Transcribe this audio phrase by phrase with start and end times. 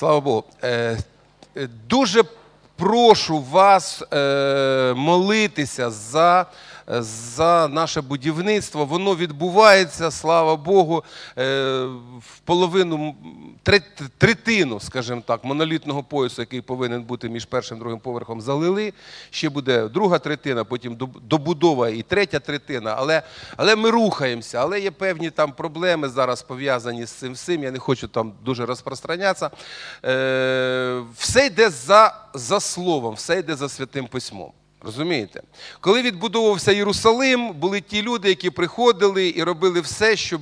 [0.00, 0.44] Слава Богу.
[0.62, 0.98] Е,
[1.56, 2.22] е, Дуже
[2.76, 6.46] прошу вас е, молитися за,
[6.98, 8.84] за наше будівництво.
[8.84, 11.04] Воно відбувається, слава Богу,
[11.38, 11.84] е,
[12.18, 13.14] в половину,
[14.18, 18.92] третину, скажімо так, монолітного поясу, який повинен бути між першим і другим поверхом, залили.
[19.30, 22.94] Ще буде друга третина, потім добудова і третя третина.
[22.98, 23.22] Але,
[23.56, 27.62] але ми рухаємося, але є певні там проблеми зараз пов'язані з цим всім.
[27.62, 29.50] Я не хочу там дуже розпространятися.
[30.04, 34.52] Е, все йде за, за словом, все йде за святим письмом.
[34.82, 35.42] Розумієте?
[35.80, 40.40] Коли відбудовувався Єрусалим, були ті люди, які приходили і робили все, щоб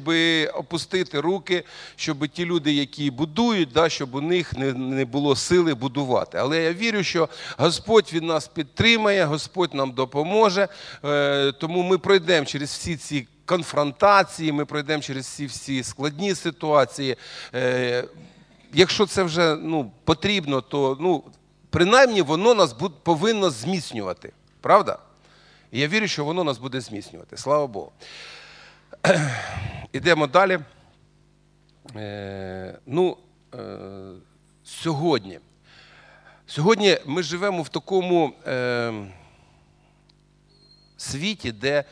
[0.54, 1.64] опустити руки,
[1.96, 6.38] щоб ті люди, які будують, да, щоб у них не, не було сили будувати.
[6.38, 10.68] Але я вірю, що Господь від нас підтримає, Господь нам допоможе.
[11.04, 17.16] Е, тому ми пройдемо через всі ці конфронтації, ми пройдемо через всі всі складні ситуації.
[17.54, 18.04] Е,
[18.72, 21.24] якщо це вже ну, потрібно, то ну,
[21.70, 24.32] принаймні воно нас повинно зміцнювати.
[24.60, 24.98] Правда?
[25.72, 27.36] І я вірю, що воно нас буде зміцнювати.
[27.36, 27.92] Слава Богу.
[29.92, 30.58] Ідемо далі.
[31.96, 33.16] Е, ну,
[33.54, 33.58] е,
[34.64, 35.38] сьогодні.
[36.46, 38.92] Сьогодні ми живемо в такому е,
[40.96, 41.84] світі, де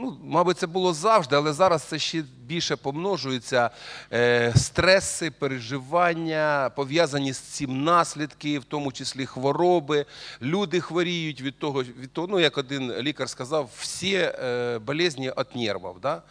[0.00, 3.70] Ну, мабуть, це було завжди, але зараз це ще більше помножується.
[4.12, 10.06] Е, стреси, переживання, пов'язані з цим наслідки, в тому числі хвороби.
[10.42, 15.46] Люди хворіють від того, від того ну, як один лікар сказав, всі е, болезні від
[15.62, 15.96] нервів.
[16.02, 16.22] Да?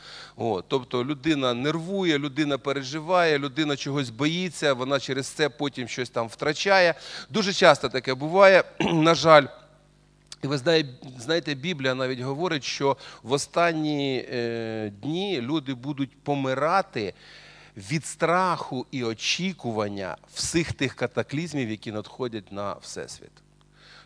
[0.68, 6.94] Тобто людина нервує, людина переживає, людина чогось боїться, вона через це потім щось там втрачає.
[7.30, 9.45] Дуже часто таке буває, на жаль.
[10.43, 10.85] І ви знає-
[11.17, 17.13] знаєте, Біблія навіть говорить, що в останні е, дні люди будуть помирати
[17.77, 23.31] від страху і очікування всіх тих катаклізмів, які надходять на Всесвіт.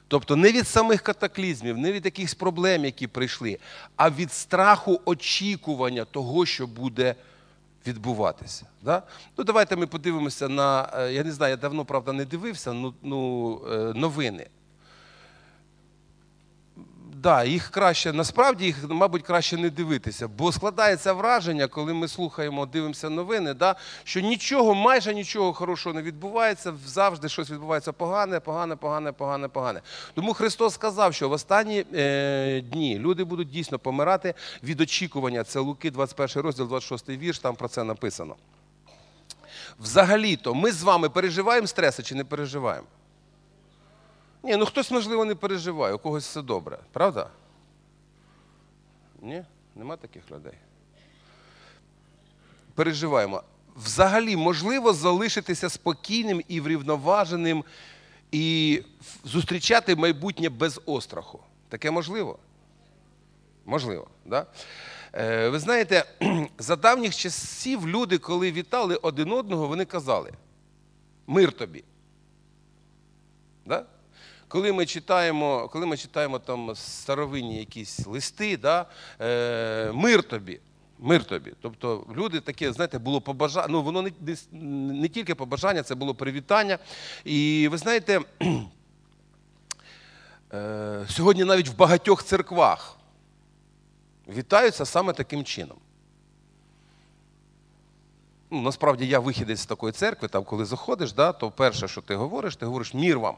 [0.08, 3.58] Тобто не від самих катаклізмів, не від якихось проблем, які прийшли,
[3.96, 7.16] а від страху очікування того, що буде
[7.88, 8.66] відбуватися.
[8.82, 9.04] Да?
[9.38, 12.94] Ну, давайте ми подивимося на, е, я не знаю, я давно, правда, не дивився, ну,
[13.02, 14.48] ну, е, новини.
[17.22, 22.66] Да, їх краще, насправді їх, мабуть, краще не дивитися, бо складається враження, коли ми слухаємо,
[22.66, 28.76] дивимося новини, да, що нічого, майже нічого хорошого не відбувається, завжди щось відбувається погане, погане,
[28.76, 29.82] погане, погане, погане.
[30.14, 34.34] Тому Христос сказав, що в останні е, дні люди будуть дійсно помирати
[34.64, 35.44] від очікування.
[35.44, 38.36] Це Луки, 21 розділ, 26 вірш, там про це написано.
[39.80, 42.88] Взагалі-то ми з вами переживаємо стреси чи не переживаємо?
[44.44, 47.30] Ні, ну хтось, можливо, не переживає, у когось все добре, правда?
[49.22, 49.44] Ні?
[49.76, 50.54] Нема таких людей.
[52.76, 53.44] Переживаємо.
[53.76, 57.64] Взагалі, можливо залишитися спокійним і врівноваженим
[58.32, 58.82] і
[59.24, 61.40] зустрічати майбутнє без остраху.
[61.70, 62.40] Таке можливо?
[63.66, 64.46] Можливо, да?
[65.14, 66.06] Е, ви знаєте,
[66.60, 70.32] за давніх часів люди, коли вітали один одного, вони казали:
[71.28, 71.84] мир тобі.
[73.66, 73.86] Да?
[74.52, 78.86] Коли ми читаємо, коли ми читаємо там старовинні якісь листи, да,
[79.22, 80.60] е, мир тобі.
[81.00, 81.54] Мир тобі.
[81.62, 83.68] Тобто люди таке, знаєте, було побажання.
[83.70, 84.36] Ну, воно не, не,
[84.94, 86.78] не тільки побажання, це було привітання.
[87.26, 88.22] І ви знаєте,
[90.54, 92.98] е, сьогодні навіть в багатьох церквах
[94.28, 95.78] вітаються саме таким чином.
[98.50, 102.16] Ну, насправді я вихідець з такої церкви, там, коли заходиш, да, то перше, що ти
[102.16, 103.36] говориш, ти говориш мір вам.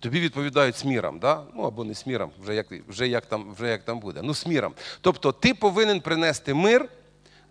[0.00, 1.42] Тобі відповідають сміром, да?
[1.56, 4.20] ну або не сміром, вже як, вже, як там, вже як там буде.
[4.22, 4.74] Ну, сміром.
[5.00, 6.88] Тобто ти повинен принести мир.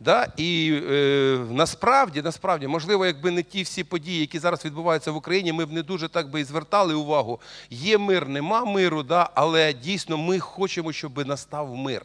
[0.01, 0.33] Да?
[0.37, 5.53] І е, насправді, насправді, можливо, якби не ті всі події, які зараз відбуваються в Україні,
[5.53, 7.39] ми б не дуже так би і звертали увагу.
[7.69, 9.29] Є мир, нема миру, да?
[9.35, 12.01] але дійсно ми хочемо, щоб настав мир.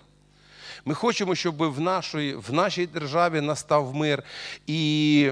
[0.84, 4.22] Ми хочемо, щоб в нашій, в нашій державі настав мир.
[4.66, 5.30] І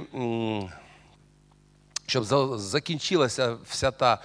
[2.06, 2.24] щоб
[2.58, 4.18] закінчилася вся та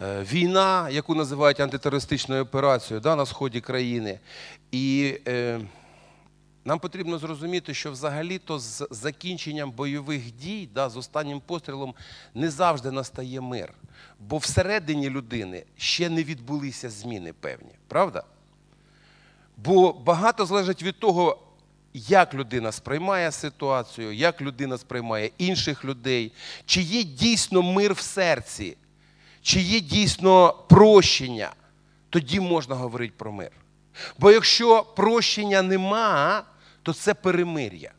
[0.00, 4.18] війна, яку називають антитерористичною операцією да, на сході країни.
[4.72, 5.60] І е,
[6.64, 11.94] нам потрібно зрозуміти, що взагалі-то з закінченням бойових дій, да, з останнім пострілом,
[12.34, 13.72] не завжди настає мир.
[14.20, 18.22] Бо всередині людини ще не відбулися зміни певні, правда?
[19.56, 21.38] Бо багато залежить від того,
[21.94, 26.32] як людина сприймає ситуацію, як людина сприймає інших людей,
[26.66, 28.76] чи є дійсно мир в серці,
[29.42, 31.52] чи є дійсно прощення,
[32.10, 33.50] тоді можна говорити про мир.
[34.18, 36.42] Бо якщо прощення нема,
[36.82, 37.92] то це перемир'я.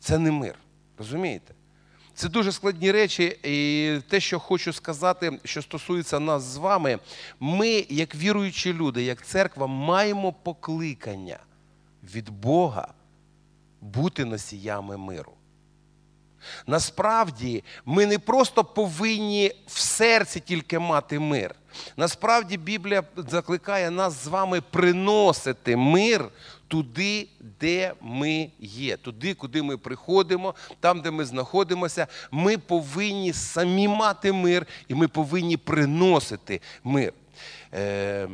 [0.00, 0.54] Це не мир.
[0.98, 1.54] Розумієте?
[2.14, 6.98] Це дуже складні речі, і те, що хочу сказати, що стосується нас з вами,
[7.40, 11.38] ми, як віруючі люди, як церква, маємо покликання
[12.14, 12.94] від Бога
[13.80, 15.32] бути носіями миру.
[16.66, 21.54] Насправді, ми не просто повинні в серці тільки мати мир.
[21.96, 26.28] Насправді, Біблія закликає нас з вами приносити мир
[26.68, 27.28] туди,
[27.60, 32.06] де ми є, туди, куди ми приходимо, там, де ми знаходимося.
[32.30, 37.12] Ми повинні самі мати мир, і ми повинні приносити мир.
[37.74, 38.28] Е,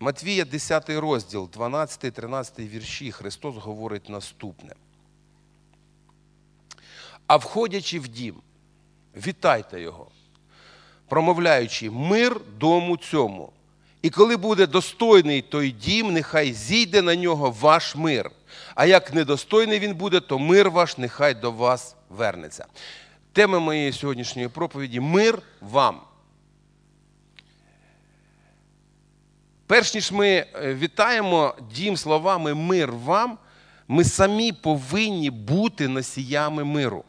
[0.00, 4.72] Матвія, 10 розділ, 12-13 вірші, Христос говорить наступне.
[7.28, 8.34] А входячи в дім,
[9.26, 10.06] вітайте його,
[11.08, 13.52] промовляючи мир дому цьому.
[14.02, 18.30] І коли буде достойний той дім, нехай зійде на нього ваш мир.
[18.74, 22.66] А як недостойний він буде, то мир ваш нехай до вас вернеться.
[23.32, 26.00] Тема моєї сьогоднішньої проповіді мир вам.
[29.66, 33.38] Перш ніж ми е, вітаємо дім словами мир вам,
[33.88, 37.04] ми самі повинні бути носіями миру.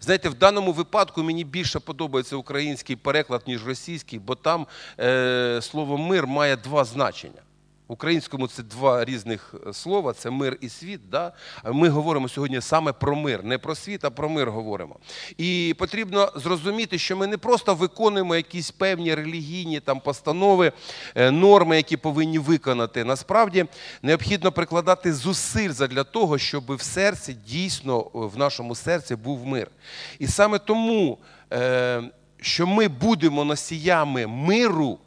[0.00, 4.66] Знаєте, в даному випадку мені більше подобається український переклад, ніж російський, бо там
[5.00, 7.42] е, слово мир має два значення.
[7.90, 11.00] Українському це два різних е, слова: це мир і світ.
[11.10, 11.32] Да?
[11.64, 14.96] Ми говоримо сьогодні саме про мир, не про світ, а про мир говоримо.
[15.38, 20.72] І потрібно зрозуміти, що ми не просто виконуємо якісь певні релігійні там постанови,
[21.14, 23.04] е, норми, які повинні виконати.
[23.04, 23.66] Насправді
[24.02, 29.70] необхідно прикладати зусиль для того, щоб в серці дійсно в нашому серці був мир.
[30.18, 31.18] І саме тому,
[31.52, 32.02] е,
[32.40, 34.98] що ми будемо носіями миру,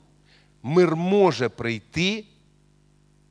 [0.64, 2.26] мир може прийти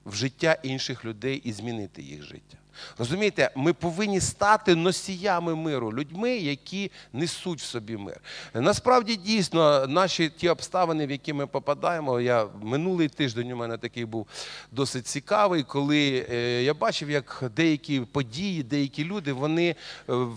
[0.04, 2.56] в життя інших людей і змінити їх життя.
[2.98, 8.20] Розумієте, ми повинні стати носіями миру, людьми, які несуть в собі мир.
[8.54, 14.04] Насправді, дійсно, наші ті обставини, в які ми попадаємо, я минулий тиждень у мене такий
[14.04, 14.26] був
[14.72, 19.76] досить цікавий, коли е, я бачив, як деякі події, деякі люди вони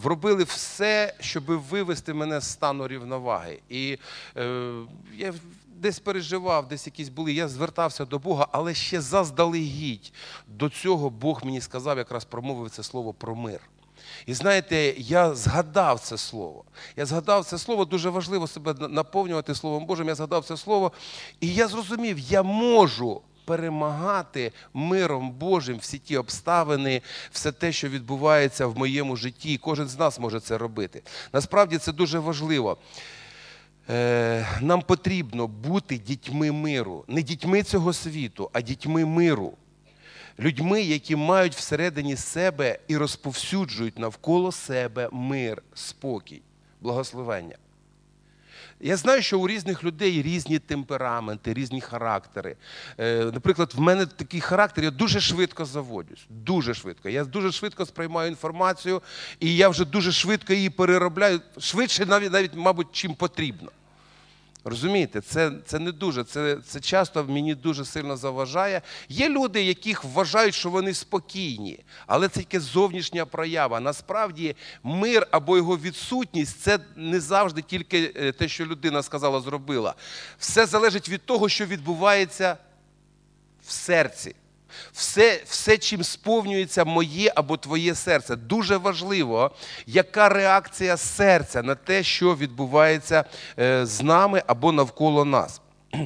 [0.03, 3.59] робили все, щоб вивести мене з стану рівноваги.
[3.69, 3.97] І
[4.37, 4.71] е,
[5.17, 5.33] я
[5.85, 7.33] десь переживав, десь якісь були.
[7.33, 10.13] Я звертався до Бога, але ще заздалегідь
[10.47, 13.59] до цього Бог мені сказав, якраз промовив це слово про мир.
[14.25, 16.63] І знаєте, я згадав це слово.
[16.95, 20.07] Я згадав це слово, дуже важливо себе наповнювати Словом Божим.
[20.07, 20.91] Я згадав це слово,
[21.39, 23.21] і я зрозумів, я можу.
[23.45, 29.57] Перемагати миром Божим всі ті обставини, все те, що відбувається в моєму житті.
[29.57, 31.01] Кожен з нас може це робити.
[31.33, 32.77] Насправді це дуже важливо.
[33.89, 39.53] Е, нам потрібно бути дітьми миру, не дітьми цього світу, а дітьми миру.
[40.39, 46.41] Людьми, які мають всередині себе і розповсюджують навколо себе мир, спокій,
[46.81, 47.55] благословення.
[48.79, 52.55] Я знаю, що у різних людей різні темпераменти, різні характери.
[52.99, 56.25] Е, наприклад, в мене такий характер, я дуже швидко заводюсь.
[56.29, 57.09] Дуже швидко.
[57.09, 59.01] Я дуже швидко сприймаю інформацію,
[59.39, 63.71] і я вже дуже швидко її переробляю, швидше, навіть, навіть мабуть, чим потрібно.
[64.67, 68.81] Розумієте, це це не дуже, це це часто мені дуже сильно заважає.
[69.09, 73.79] Є люди, яких вважають, що вони спокійні, але це тільки зовнішня проява.
[73.79, 79.95] Насправді, мир або його відсутність це не завжди тільки е, те, що людина сказала, зробила.
[80.39, 82.57] Все залежить від того, що відбувається
[83.67, 84.35] в серці.
[84.91, 88.35] Все, все, чим сповнюється моє або твоє серце.
[88.35, 89.51] Дуже важливо,
[89.85, 93.23] яка реакція серця на те, що відбувається
[93.59, 95.61] е, з нами або навколо нас.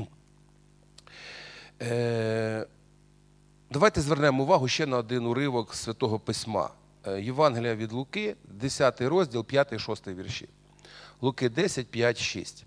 [1.82, 2.66] Е,
[3.72, 6.70] давайте звернемо увагу ще на один уривок Святого Письма.
[7.08, 10.50] Е, Євангелія від Луки, 10 розділ, 5-6 вірші.
[11.22, 12.66] Луки 10, 5, 6.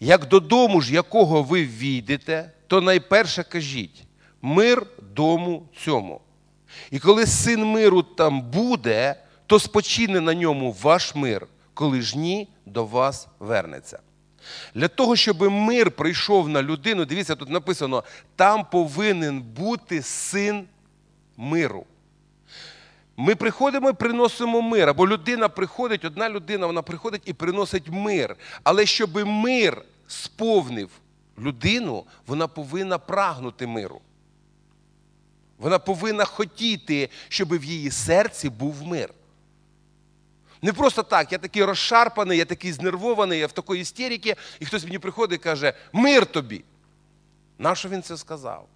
[0.00, 4.05] Як додому ж, якого ви війдете, то найперше кажіть
[4.46, 6.20] мир дому цьому.
[6.90, 9.14] І коли син миру там буде,
[9.46, 13.98] то спочине на ньому ваш мир, коли ж ні, до вас вернеться.
[14.74, 18.04] Для того, щоб мир прийшов на людину, дивіться, тут написано,
[18.36, 20.64] там повинен бути син
[21.36, 21.84] миру.
[23.16, 24.88] Ми приходимо і приносимо мир.
[24.88, 28.36] Або людина приходить, одна людина вона приходить і приносить мир.
[28.62, 30.90] Але щоб мир сповнив
[31.38, 34.00] людину, вона повинна прагнути миру.
[35.58, 39.14] Вона повинна хотіти, щоб в її серці був мир.
[40.62, 44.84] Не просто так, я такий розшарпаний, я такий знервований, я в такої істерики, і хтось
[44.84, 46.64] мені приходить і каже, мир тобі.
[47.58, 48.68] Нащо він це сказав?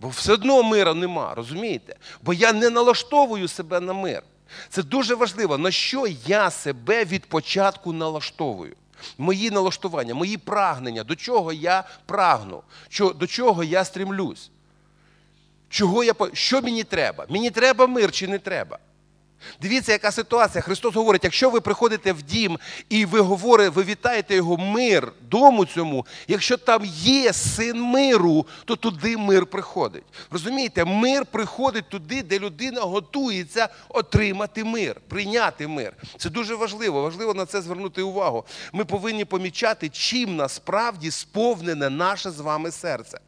[0.00, 1.96] Бо все одно мира нема, розумієте?
[2.22, 4.22] Бо я не налаштовую себе на мир.
[4.68, 8.76] Це дуже важливо, на що я себе від початку налаштовую.
[9.18, 12.62] Мої налаштування, мої прагнення, до чого я прагну,
[13.14, 14.50] до чого я стрімлюсь.
[15.68, 17.26] Чого я, що мені треба?
[17.28, 18.78] Мені треба мир чи не треба?
[19.62, 20.62] Дивіться, яка ситуація.
[20.62, 22.58] Христос говорить, якщо ви приходите в дім
[22.88, 28.76] і ви говорите, ви вітаєте його мир дому цьому, якщо там є син миру, то
[28.76, 30.04] туди мир приходить.
[30.30, 35.92] Розумієте, мир приходить туди, де людина готується отримати мир, прийняти мир.
[36.16, 37.02] Це дуже важливо.
[37.02, 38.44] Важливо на це звернути увагу.
[38.72, 43.18] Ми повинні помічати, чим насправді сповнене наше з вами серце.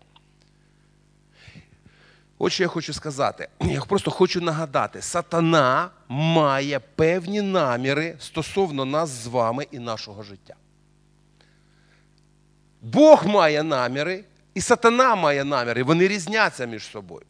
[2.39, 3.49] От що я хочу сказати.
[3.61, 10.55] Я просто хочу нагадати: сатана має певні наміри стосовно нас з вами і нашого життя.
[12.83, 15.83] Бог має наміри, і сатана має наміри.
[15.83, 17.27] Вони різняться між собою.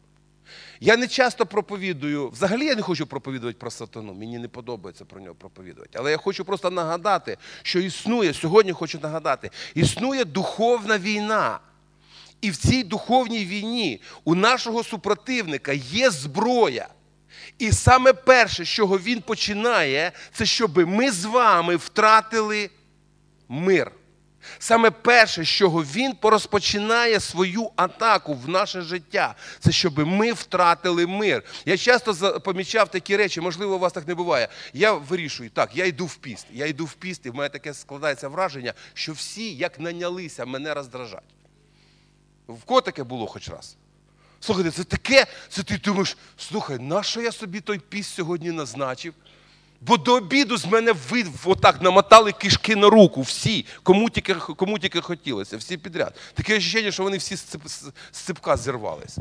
[0.79, 5.21] Я не часто проповідую, взагалі я не хочу проповідувати про сатану, мені не подобається про
[5.21, 5.99] нього проповідувати.
[5.99, 11.59] Але я хочу просто нагадати, що існує, сьогодні хочу нагадати, існує духовна війна.
[12.41, 16.87] І в цій духовній війні у нашого супротивника є зброя.
[17.57, 22.69] І саме перше, з чого він починає, це щоб ми з вами втратили
[23.49, 23.91] мир.
[24.59, 31.07] Саме перше, з чого він порозпочинає свою атаку в наше життя, це щоб ми втратили
[31.07, 31.43] мир.
[31.65, 34.47] Я часто помічав такі речі, можливо, у вас так не буває.
[34.73, 36.47] Я вирішую, так, я йду в піст.
[36.51, 40.73] Я йду в піст, і в мене таке складається враження, що всі, як нанялися, мене
[40.73, 41.23] роздражать.
[42.47, 43.77] В кого таке було хоч раз?
[44.45, 49.13] Слухайте, це таке, це ти думаєш, слухай, нащо я собі той піс сьогодні назначив?
[49.81, 54.79] Бо до обіду з мене ви отак намотали кишки на руку, всі, кому тільки, кому
[54.79, 56.15] тільки хотілося, всі підряд.
[56.33, 59.17] Таке ощущення, що вони всі з цепка зірвались.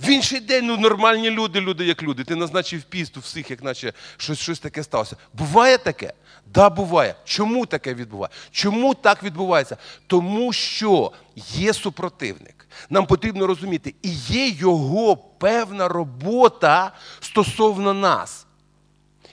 [0.00, 2.24] В інший день ну, нормальні люди, люди як люди.
[2.24, 5.16] Ти назначив піст у всіх, як наче щось, щось таке сталося.
[5.32, 6.12] Буває таке?
[6.46, 7.14] Да, буває.
[7.24, 8.38] Чому таке відбувається?
[8.50, 9.76] Чому так відбувається?
[10.06, 12.61] Тому що є супротивник.
[12.90, 18.46] Нам потрібно розуміти, і є його певна робота стосовно нас.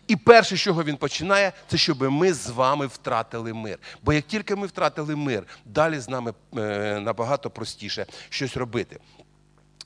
[0.10, 3.80] І перше, з чого він починає, це щоб ми з вами втратили мир.
[4.04, 9.00] Бо як тільки ми втратили мир, далі з нами е, набагато простіше щось робити.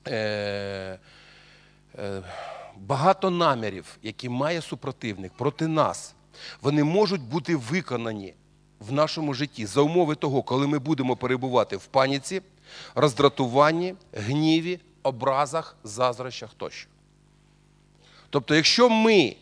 [0.08, 1.00] Е,
[2.00, 2.22] е,
[2.78, 6.14] багато намірів, які має супротивник проти нас,
[6.62, 8.34] вони можуть бути виконані
[8.80, 12.42] в нашому житті за умови того, коли ми будемо перебувати в паніці,
[12.96, 16.90] роздратуванні, гніві, образах, заздрощах тощо.
[18.30, 19.36] Тобто, якщо ми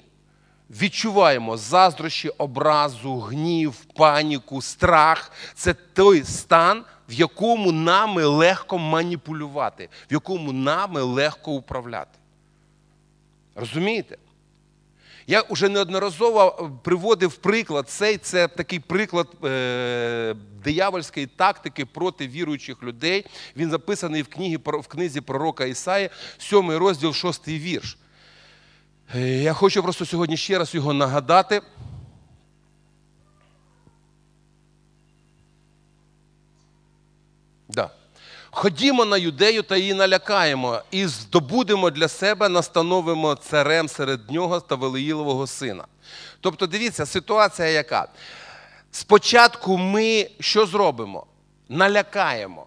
[0.69, 10.13] відчуваємо заздрощі, образу, гнів, паніку, страх, це той стан, в якому нами легко маніпулювати, в
[10.13, 12.19] якому нами легко управляти.
[13.55, 14.17] Розумієте?
[15.31, 23.25] Я вже неодноразово приводив приклад цей, це такий приклад е, диявольської тактики проти віруючих людей.
[23.57, 27.97] Він записаний в, книгі, в книзі пророка Ісаї, 7 розділ, 6 вірш.
[29.15, 31.61] Е, Я хочу просто сьогодні ще раз його нагадати.
[38.53, 44.75] Ходімо на юдею та її налякаємо, і здобудемо для себе, настановимо царем серед нього та
[44.75, 45.86] Велиїлового сина.
[46.41, 48.08] Тобто, дивіться, ситуація яка?
[48.91, 51.25] Спочатку ми що зробимо?
[51.70, 52.65] Налякаємо.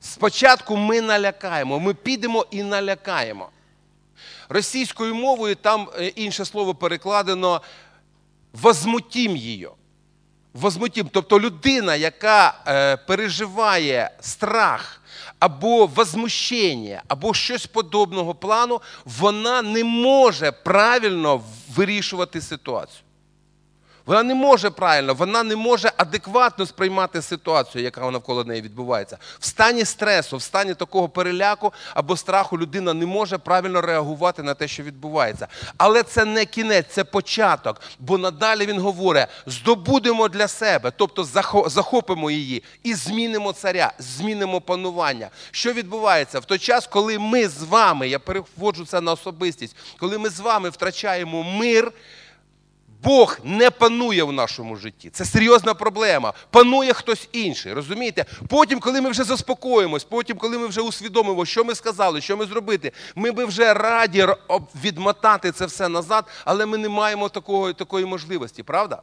[0.00, 3.48] Спочатку ми налякаємо, ми підемо і налякаємо.
[4.48, 7.62] Російською мовою там е, інше слово перекладено
[8.52, 9.68] возмутім її.
[10.60, 11.08] Возмутім.
[11.12, 15.00] Тобто людина, яка е, переживає страх
[15.38, 21.42] або возмущення, або щось подобного плану, вона не може правильно
[21.74, 23.05] вирішувати ситуацію.
[24.06, 29.18] Вона не може правильно, вона не може адекватно сприймати ситуацію, яка навколо неї відбувається.
[29.38, 34.54] В стані стресу, в стані такого переляку або страху людина не може правильно реагувати на
[34.54, 35.48] те, що відбувається.
[35.76, 37.80] Але це не кінець, це початок.
[37.98, 44.60] Бо надалі він говорить: здобудемо для себе, тобто захо- захопимо її і змінимо царя, змінимо
[44.60, 45.30] панування.
[45.50, 50.18] Що відбувається в той час, коли ми з вами, я переводжу це на особистість, коли
[50.18, 51.92] ми з вами втрачаємо мир.
[53.02, 55.10] Бог не панує в нашому житті.
[55.10, 56.32] Це серйозна проблема.
[56.50, 57.72] Панує хтось інший.
[57.72, 58.24] Розумієте?
[58.48, 62.46] Потім, коли ми вже заспокоїмось, потім, коли ми вже усвідомимо, що ми сказали, що ми
[62.46, 64.26] зробити, ми би вже раді
[64.84, 69.02] відмотати це все назад, але ми не маємо такого, такої можливості, правда?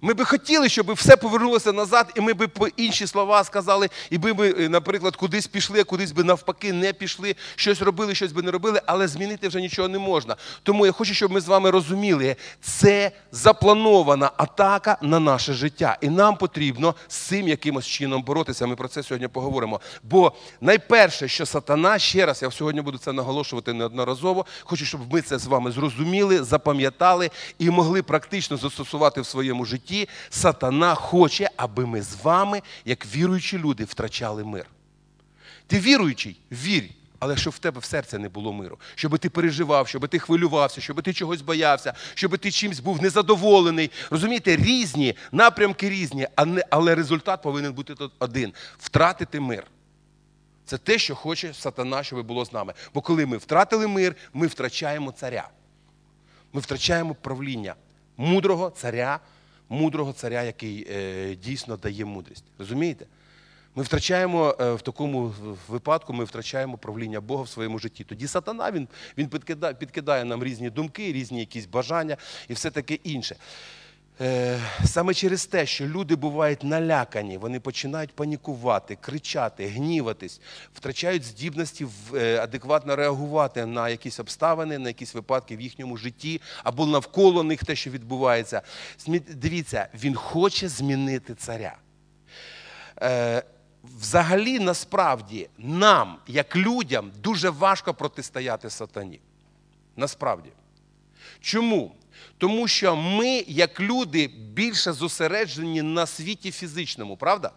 [0.00, 4.50] Ми би хотіли, щоб все повернулося назад, і ми би інші слова сказали, і ми
[4.50, 8.80] е, наприклад, кудись пішли, кудись би навпаки не пішли, щось робили, щось би не робили,
[8.86, 10.36] але змінити вже нічого не можна.
[10.62, 15.98] Тому я хочу, щоб ми з вами розуміли, це запланована атака на наше життя.
[16.00, 18.66] І нам потрібно з цим якимось чином боротися.
[18.66, 19.80] Ми про це сьогодні поговоримо.
[20.02, 25.22] Бо найперше, що сатана, ще раз, я сьогодні буду це наголошувати неодноразово, хочу, щоб ми
[25.22, 31.50] це з вами зрозуміли, запам'ятали і могли практично застосувати в своєму житті житті сатана хоче,
[31.56, 34.66] аби ми з вами, як віруючі люди, втрачали мир.
[35.66, 39.88] Ти віруючий, вірь, але щоб в тебе в серці не було миру, щоб ти переживав,
[39.88, 43.90] щоб ти хвилювався, щоб ти чогось боявся, щоб ти чимось був незадоволений.
[44.10, 46.28] Розумієте, різні напрямки різні,
[46.70, 49.64] але результат повинен бути один втратити мир.
[50.64, 52.74] Це те, що хоче сатана, щоб було з нами.
[52.94, 55.48] Бо коли ми втратили мир, ми втрачаємо царя.
[56.52, 57.74] Ми втрачаємо правління
[58.16, 59.20] мудрого царя
[59.68, 62.44] мудрого царя, який е, дійсно дає мудрість.
[62.58, 63.06] Розумієте?
[63.74, 65.34] Ми втрачаємо е, в такому
[65.68, 68.04] випадку, ми втрачаємо правління Бога в своєму житті.
[68.04, 72.16] Тоді сатана він він підкидає, підкидає нам різні думки, різні якісь бажання
[72.48, 73.36] і все таке інше.
[74.20, 80.40] Е, саме через те, що люди бувають налякані, вони починають панікувати, кричати, гніватись,
[80.74, 86.86] втрачають здібності е, адекватно реагувати на якісь обставини, на якісь випадки в їхньому житті або
[86.86, 88.62] навколо них те, що відбувається.
[89.34, 91.76] Дивіться, він хоче змінити царя.
[93.02, 93.42] Е,
[93.82, 99.20] взагалі, насправді, нам, як людям, дуже важко протистояти сатані.
[99.96, 100.50] Насправді.
[101.40, 101.92] Чому?
[102.38, 107.50] Тому що ми, як люди, більше зосереджені на світі фізичному, правда?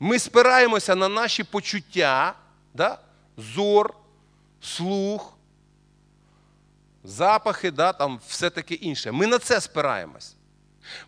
[0.00, 2.34] Ми спираємося на наші почуття,
[2.74, 2.98] да?
[3.36, 3.94] зор,
[4.60, 5.36] слух,
[7.04, 7.92] запахи, да?
[7.92, 9.12] там все таке інше.
[9.12, 10.36] Ми на це спираємось.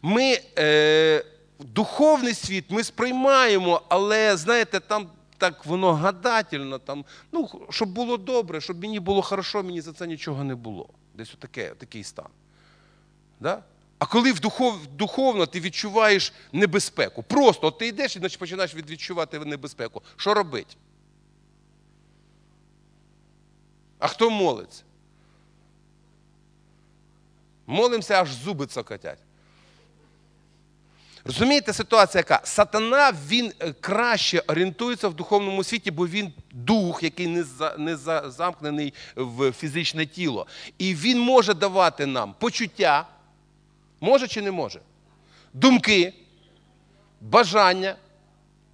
[0.03, 1.25] Ми е,
[1.59, 8.61] духовний світ ми сприймаємо, але знаєте, там так воно гадательно, там, ну, щоб було добре,
[8.61, 10.89] щоб мені було хорошо, мені за це нічого не було.
[11.15, 12.29] Десь отаке, такий стан.
[13.41, 13.65] Да?
[13.99, 19.39] А коли в духов, духовно ти відчуваєш небезпеку, просто от ти йдеш і починаєш відчувати
[19.39, 20.77] небезпеку, що робить?
[23.99, 24.83] А хто молиться?
[27.67, 29.19] Молимося, аж зуби цокотять.
[31.25, 32.41] Розумієте, ситуація яка?
[32.45, 37.97] Сатана він е, краще орієнтується в духовному світі, бо він дух, який не за, не
[37.97, 40.47] за, замкнений в фізичне тіло.
[40.79, 43.07] І він може давати нам почуття,
[44.01, 44.81] може чи не може?
[45.53, 46.15] Думки,
[47.21, 47.97] бажання.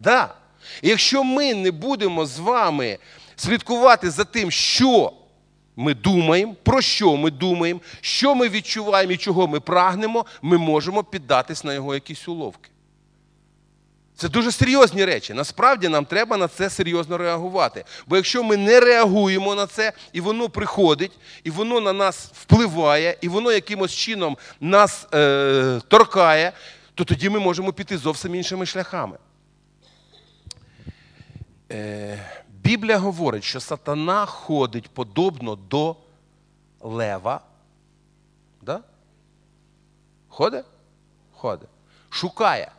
[0.00, 0.34] Да.
[0.82, 2.98] І якщо ми не будемо з вами
[3.36, 5.12] слідкувати за тим, що
[5.80, 11.04] ми думаємо, про що ми думаємо, що ми відчуваємо і чого ми прагнемо, ми можемо
[11.04, 12.70] піддатись на його якісь уловки.
[14.16, 15.34] Це дуже серйозні речі.
[15.34, 17.84] Насправді нам треба на це серйозно реагувати.
[18.06, 21.12] Бо якщо ми не реагуємо на це, і воно приходить,
[21.44, 26.52] і воно на нас впливає, і воно якимось чином нас е, торкає,
[26.94, 29.16] то тоді ми можемо піти зовсім іншими шляхами.
[31.72, 32.37] Е,
[32.68, 35.96] Біблія говорить, що сатана ходить подобно до
[36.80, 37.40] лева.
[38.62, 38.80] Да?
[40.28, 40.64] Ходить?
[41.32, 41.68] Ходить.
[42.10, 42.72] Шукає.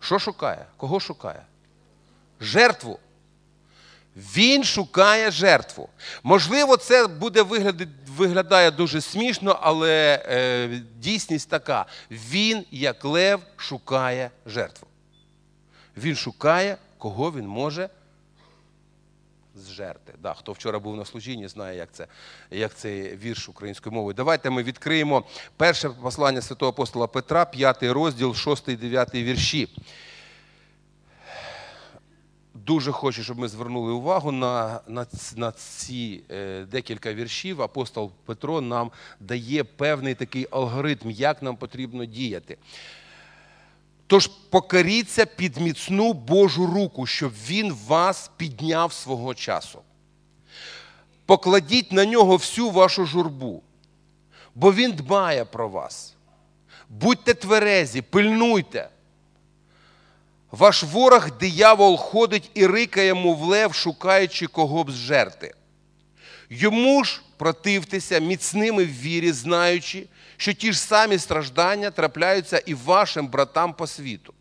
[0.00, 0.66] Що шукає?
[0.76, 1.42] Кого шукає?
[2.40, 2.98] Жертву.
[4.16, 5.88] Він шукає жертву.
[6.22, 14.30] Можливо, це буде виглядати, виглядає дуже смішно, але е, дійсність така: він, як лев, шукає
[14.46, 14.88] жертву.
[15.96, 17.88] Він шукає, кого він може
[19.54, 20.14] зжерти.
[20.22, 22.06] Да, Хто вчора був на служінні, знає, як це,
[22.50, 24.14] як цей вірш українською мовою.
[24.14, 25.24] Давайте ми відкриємо
[25.56, 29.68] перше послання святого апостола Петра, 5 розділ, 6 і 9 вірші.
[32.54, 37.62] Дуже хочу, щоб ми звернули увагу на на, на ці е, декілька віршів.
[37.62, 42.56] Апостол Петро нам дає певний такий алгоритм, як нам потрібно діяти.
[44.12, 49.82] Тож покоріться під міцну Божу руку, щоб Він вас підняв свого часу.
[51.26, 53.62] Покладіть на нього всю вашу журбу,
[54.54, 56.14] бо Він дбає про вас.
[56.88, 58.88] Будьте тверезі, пильнуйте.
[60.50, 65.54] Ваш ворог диявол ходить і рикає, мов лев, шукаючи кого б зжерти.
[66.50, 70.06] Йому ж противтеся міцними в вірі, знаючи,
[70.42, 74.34] що ті ж самі страждання трапляються і вашим братам по світу.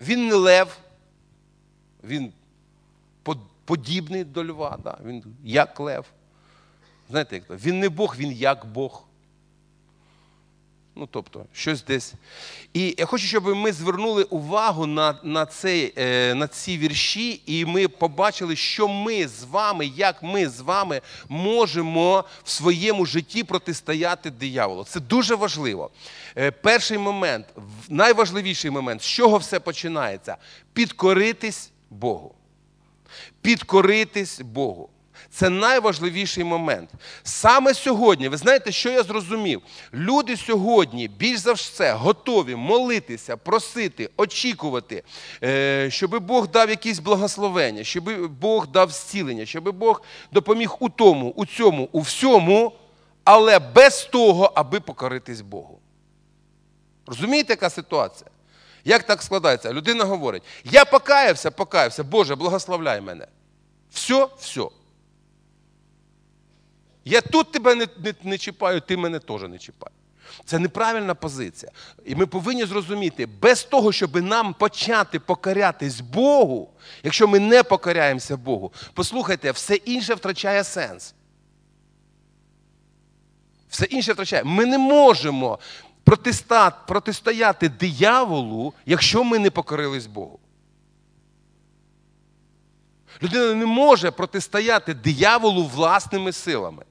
[0.00, 0.78] Він не лев,
[2.04, 2.32] він
[3.64, 4.98] подібний до льва, да?
[5.04, 6.06] він як лев.
[7.10, 7.56] Знаєте, як то?
[7.56, 9.04] Він не Бог, він як Бог.
[10.96, 12.14] Ну, тобто, щось десь.
[12.74, 17.64] І я хочу, щоб ми звернули увагу на на, цей, е, на ці вірші, і
[17.64, 24.30] ми побачили, що ми з вами, як ми з вами можемо в своєму житті протистояти
[24.30, 24.84] дияволу.
[24.84, 25.90] Це дуже важливо.
[26.36, 27.46] Е, перший момент,
[27.88, 30.36] найважливіший момент, з чого все починається?
[30.72, 32.34] Підкоритись Богу.
[33.40, 34.88] Підкоритись Богу.
[35.34, 36.90] Це найважливіший момент.
[37.22, 39.62] Саме сьогодні, ви знаєте, що я зрозумів?
[39.94, 45.02] Люди сьогодні більш за все готові молитися, просити, очікувати,
[45.42, 51.32] е, щоб Бог дав якісь благословення, щоб Бог дав зцілення, щоб Бог допоміг у тому,
[51.36, 52.72] у цьому, у всьому,
[53.24, 55.78] але без того, аби покоритись Богу.
[57.06, 58.30] Розумієте, яка ситуація?
[58.84, 59.72] Як так складається?
[59.72, 63.26] Людина говорить: я покаявся, покаявся, Боже, благословляй мене.
[63.90, 64.68] Все, все.
[67.04, 69.90] Я тут тебе не, не, не чіпаю, ти мене теж не чіпай.
[70.44, 71.72] Це неправильна позиція.
[72.04, 76.70] І ми повинні зрозуміти, без того, щоб нам почати покорятись Богу,
[77.02, 81.14] якщо ми не покоряємося Богу, послухайте, все інше втрачає сенс.
[83.68, 84.44] Все інше втрачає.
[84.44, 85.58] Ми не можемо
[86.86, 90.38] протистояти дияволу, якщо ми не покорились Богу.
[93.22, 96.84] Людина не може протистояти дияволу власними силами.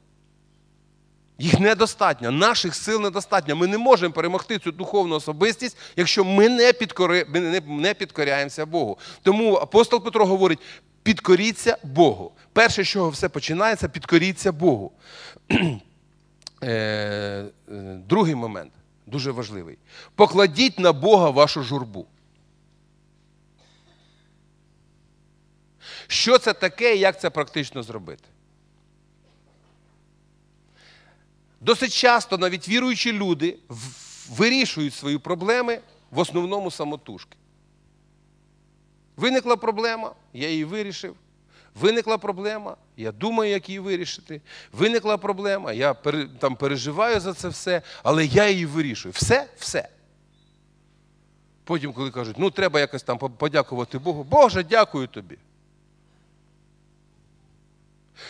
[1.42, 3.56] Їх недостатньо, наших сил недостатньо.
[3.56, 7.26] Ми не можемо перемогти цю духовну особистість, якщо ми не, підкори...
[7.30, 8.98] ми не, підкоряємося Богу.
[9.24, 10.60] Тому апостол Петро говорить:
[11.04, 12.32] підкоріться Богу.
[12.54, 14.92] Перше, з чого все починається, підкоріться Богу.
[16.64, 17.50] Е, е,
[18.08, 18.72] другий момент
[19.08, 19.78] дуже важливий.
[20.16, 22.06] Покладіть на Бога вашу журбу.
[26.08, 28.24] Що це таке і як це практично зробити?
[31.62, 33.58] Досить часто навіть віруючі люди
[34.30, 37.38] вирішують свої проблеми в основному самотужки.
[39.18, 41.16] Виникла проблема, я її вирішив.
[41.76, 44.42] Виникла проблема, я думаю, як її вирішити.
[44.72, 45.94] Виникла проблема, я
[46.40, 49.12] там переживаю за це все, але я її вирішую.
[49.12, 49.90] Все, все.
[51.64, 55.38] Потім, коли кажуть, ну треба якось там подякувати Богу, Боже, дякую тобі.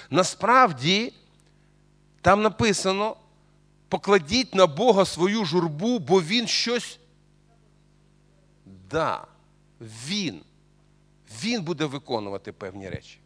[0.09, 1.13] Насправді,
[2.21, 3.15] там написано,
[3.91, 6.99] покладіть на Бога свою журбу, бо Він щось.
[8.91, 9.27] Да,
[9.81, 10.41] Він.
[11.43, 13.17] Він буде виконувати певні речі.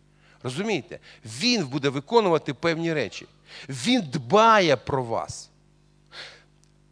[0.43, 0.99] Розумієте?
[1.25, 3.27] Він буде виконувати певні речі.
[3.69, 5.49] Він дбає про вас.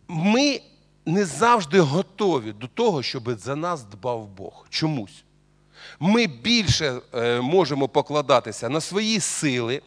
[0.07, 0.62] Ми
[1.05, 4.65] не завжди готові до того, щоб за нас дбав Бог.
[4.69, 5.23] Чомусь.
[5.99, 9.81] Ми більше е, можемо покладатися на свої сили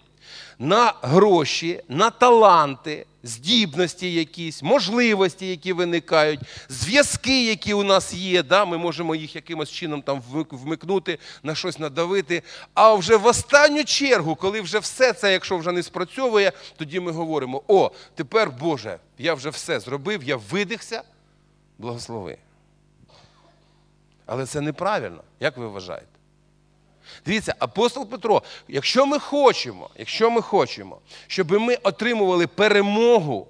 [0.59, 8.42] на гроші, на таланти, здібності якісь, можливості, які виникають, зв'язки, які у нас є.
[8.42, 12.42] да, Ми можемо їх якимось чином там вмикнути, на щось надавити.
[12.75, 17.12] А вже в останню чергу, коли вже все це, якщо вже не спрацьовує, тоді ми
[17.12, 21.03] говоримо: о, тепер, Боже, я вже все зробив, я видихся,
[21.79, 22.38] благослови.
[24.27, 26.15] Але це неправильно, як ви вважаєте?
[27.27, 33.49] Дивіться, апостол Петро, якщо ми хочемо, якщо ми хочемо, щоб ми отримували перемогу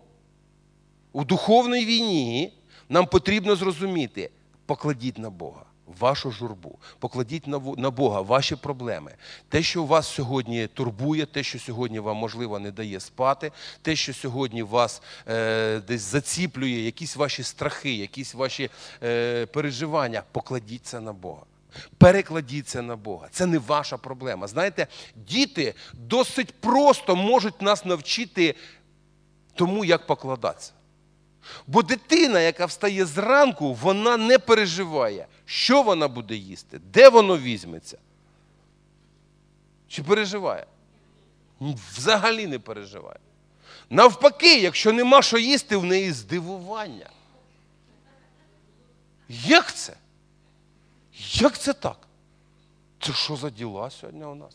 [1.13, 2.53] у духовній війні,
[2.89, 4.31] нам потрібно зрозуміти,
[4.67, 5.63] покладіть на Бога.
[6.01, 9.15] Вашу журбу, покладіть на Бога ваші проблеми.
[9.49, 14.15] Те, що вас сьогодні турбує, те, що сьогодні вам, можливо, не дає спати, те, що
[14.15, 18.71] сьогодні вас е, десь заціплює, якісь ваші страхи, якісь ваші
[19.03, 21.43] е, переживання, покладіть це на Бога.
[21.99, 23.29] Перекладіться на Бога.
[23.31, 24.47] Це не ваша проблема.
[24.47, 28.55] Знаєте, діти досить просто можуть нас навчити
[29.55, 30.73] тому, як покладатися.
[31.67, 37.99] Бо дитина, яка встає зранку, вона не переживає, що вона буде їсти, де воно візьметься.
[39.89, 40.67] Чи переживає?
[41.61, 43.19] Взагалі не переживає.
[43.91, 47.11] Навпаки, якщо нема що їсти, в неї здивування.
[49.29, 49.97] Як це?
[51.31, 51.99] Як це так?
[53.01, 54.55] Це що за діла сьогодні у нас?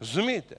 [0.00, 0.56] Розумієте?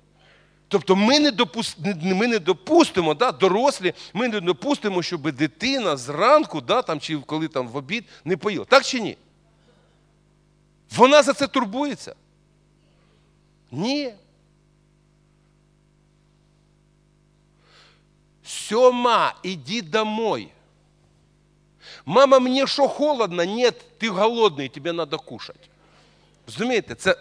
[0.68, 1.78] Тобто ми не допуст...
[2.04, 7.48] ми не допустимо, да, дорослі, ми не допустимо, щоб дитина зранку, да, там, чи коли
[7.48, 8.66] там в обід не поїла.
[8.66, 9.18] Так чи ні?
[10.92, 12.16] Вона за це турбується?
[13.72, 14.14] Ні.
[18.44, 20.52] Сьома, іди домой.
[22.10, 23.44] Мама, мені що холодно?
[23.44, 25.60] Ні, ти голодний, тобі треба кушати.
[26.48, 27.16] Розумієте, це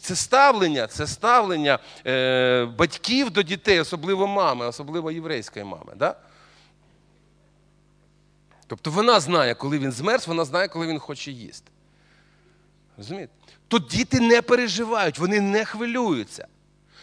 [0.00, 5.92] це ставлення, це ставлення е, батьків до дітей, особливо мами, особливо єврейської мами.
[5.96, 6.16] Да?
[8.66, 11.70] Тобто вона знає, коли він змерз, вона знає, коли він хоче їсти.
[12.96, 13.32] Розумієте?
[13.68, 16.46] Тут діти не переживають, вони не хвилюються.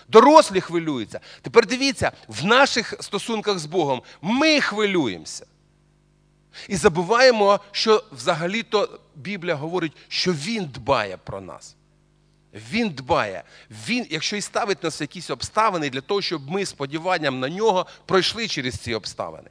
[0.07, 1.19] Дорослі хвилюються.
[1.41, 5.45] Тепер дивіться, в наших стосунках з Богом ми хвилюємося.
[6.67, 11.75] І забуваємо, що взагалі-то Біблія говорить, що Він дбає про нас.
[12.53, 13.43] Він дбає.
[13.88, 18.47] Він, якщо і ставить нас якісь обставини для того, щоб ми сподіванням на нього пройшли
[18.47, 19.49] через ці обставини,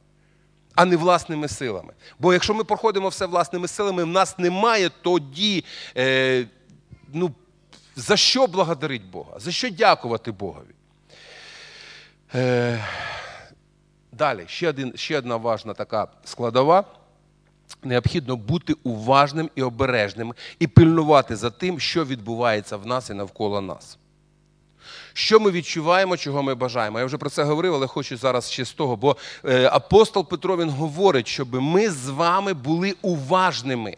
[0.74, 1.92] а не власними силами.
[2.18, 5.64] Бо якщо ми проходимо все власними силами, в нас немає тоді,
[5.96, 6.46] е,
[7.12, 7.34] ну,
[7.96, 10.74] за що благодарить Бога, за що дякувати Богові.
[12.34, 12.84] Е,
[14.18, 16.84] Далі, ще, один, ще одна важна така складова.
[17.82, 23.60] Необхідно бути уважним і обережним і пильнувати за тим, що відбувається в нас і навколо
[23.60, 23.98] нас.
[25.12, 26.98] Що ми відчуваємо, чого ми бажаємо?
[26.98, 30.56] Я вже про це говорив, але хочу зараз ще з того, бо е, апостол Петро
[30.56, 33.96] він говорить, щоб ми з вами були уважними,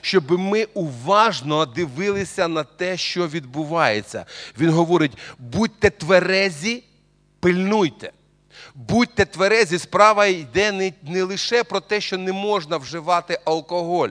[0.00, 4.26] щоб ми уважно дивилися на те, що відбувається.
[4.58, 6.84] Він говорить: будьте тверезі,
[7.40, 8.12] пильнуйте.
[8.78, 14.08] Будьте тверезі, справа йде не, не лише про те, що не можна вживати алкоголь,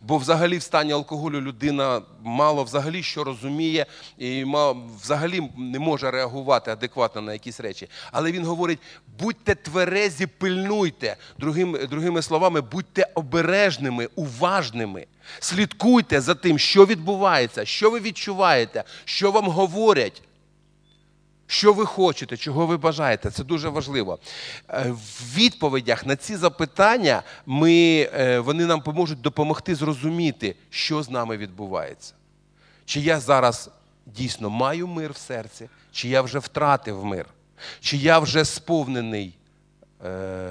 [0.00, 3.86] бо взагалі в стані алкоголю людина мало взагалі що розуміє
[4.18, 7.88] і мало, взагалі не може реагувати адекватно на якісь речі.
[8.12, 8.78] Але він говорить:
[9.18, 11.16] будьте тверезі, пильнуйте.
[11.38, 15.06] Другим, другими словами, будьте обережними, уважними.
[15.40, 20.22] Слідкуйте за тим, що відбувається, що ви відчуваєте, що вам говорять.
[21.46, 24.18] Що ви хочете, чого ви бажаєте, це дуже важливо.
[24.68, 31.10] Е, в відповідях на ці запитання ми, е, вони нам поможуть допомогти зрозуміти, що з
[31.10, 32.14] нами відбувається.
[32.84, 33.70] Чи я зараз
[34.06, 37.26] дійсно маю мир в серці, чи я вже втратив мир,
[37.80, 39.34] чи я вже сповнений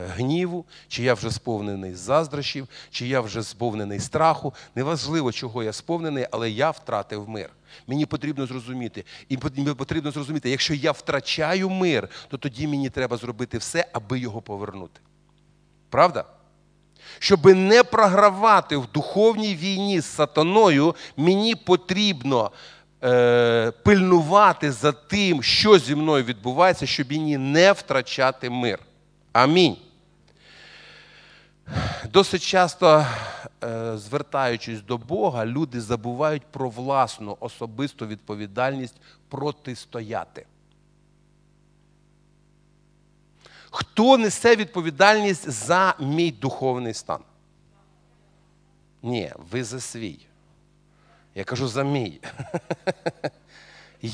[0.08, 4.54] гніву, чи я вже сповнений заздрощів, чи я вже сповнений страху.
[4.76, 7.50] Неважливо, чого я сповнений, але я втратив мир.
[7.88, 9.06] Мені потрібно зрозуміти.
[9.30, 9.38] І
[9.78, 15.00] потрібно зрозуміти, якщо я втрачаю мир, то тоді мені треба зробити все, аби його повернути.
[15.90, 16.26] Правда?
[17.20, 22.52] Щоб не програвати в духовній війні з сатаною, мені потрібно
[23.04, 28.80] е, пильнувати за тим, що зі мною відбувається, щоб мені не втрачати мир.
[29.36, 29.78] Амінь.
[32.10, 33.06] Досить часто,
[33.64, 38.96] е, звертаючись до Бога, люди забувають про власну особисту відповідальність
[39.30, 40.46] протистояти.
[43.70, 47.20] Хто несе відповідальність за мій духовний стан?
[49.04, 50.20] Ні, ви за свій.
[51.36, 52.22] Я кажу за мій.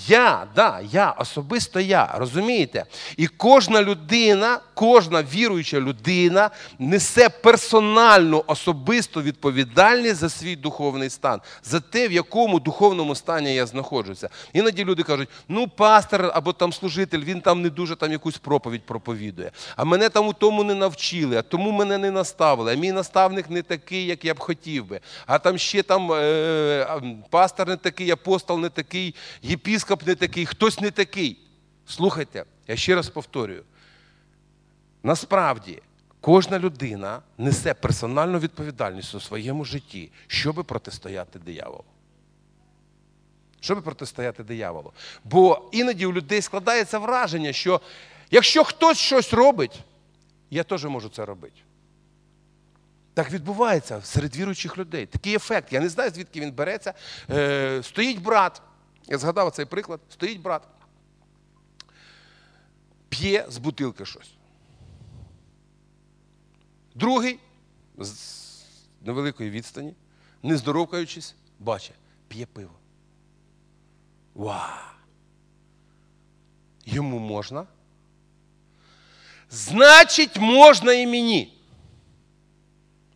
[0.08, 2.86] Я, да, я, особисто я, розумієте?
[3.18, 6.50] І кожна людина, кожна віруюча людина
[6.80, 13.66] несе персональну особисту відповідальність за свій духовний стан, за те, в якому духовному стані я
[13.66, 14.30] знаходжуся.
[14.54, 18.86] Іноді люди кажуть, ну, пастор або там служитель, він там не дуже там якусь проповідь
[18.86, 19.52] проповідує.
[19.76, 22.74] А мене там у тому не навчили, а тому мене не наставили.
[22.74, 25.00] А мій наставник не такий, як я б хотів би.
[25.26, 26.88] А там ще там е,
[27.30, 31.38] пастор не такий, апостол не такий, єпіскоп єпископ не такий, хтось не такий.
[31.88, 33.64] Слухайте, я ще раз повторюю.
[35.04, 35.82] Насправді,
[36.22, 41.84] кожна людина несе персональну відповідальність у своєму житті, щоб протистояти дияволу.
[43.60, 44.94] Щоб протистояти дияволу.
[45.24, 47.82] Бо іноді у людей складається враження, що
[48.32, 49.80] якщо хтось щось робить,
[50.50, 51.62] я теж можу це робити.
[53.14, 55.06] Так відбувається серед віруючих людей.
[55.06, 55.74] Такий ефект.
[55.74, 56.94] Я не знаю, звідки він береться.
[57.30, 58.62] Е, Стоїть брат.
[59.08, 60.00] Я згадав цей приклад.
[60.10, 60.68] Стоїть брат,
[63.10, 64.32] п'є з бутилки щось.
[66.96, 67.40] Другий
[67.98, 68.42] з
[69.02, 69.94] невеликої відстані,
[70.44, 71.96] не здоровкаючись, бачить,
[72.28, 72.74] п'є пиво.
[74.36, 74.92] Ва!
[76.86, 77.68] Йому можна.
[79.50, 81.58] Значить, можна і мені.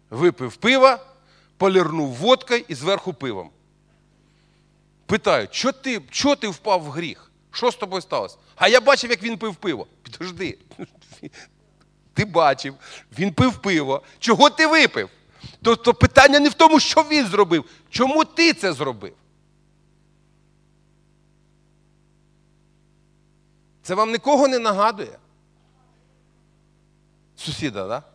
[0.10, 1.06] Випив пива,
[1.58, 3.50] полірнув водкою і зверху пивом.
[5.06, 7.32] Питають, що ти що ти впав в гріх?
[7.52, 8.38] Що з тобою сталося?
[8.56, 9.88] А я бачив, як він пив пиво.
[10.04, 10.58] Підожди.
[12.13, 12.76] Ти бачив,
[13.20, 14.02] він пив пиво.
[14.20, 15.10] Чого ти випив?
[15.62, 17.65] Тобто питання не в тому, що він зробив.
[17.89, 19.13] Чому ти це зробив?
[23.82, 25.20] Це вам нікого не нагадує?
[27.36, 28.04] Сусіда, так?
[28.04, 28.14] Да?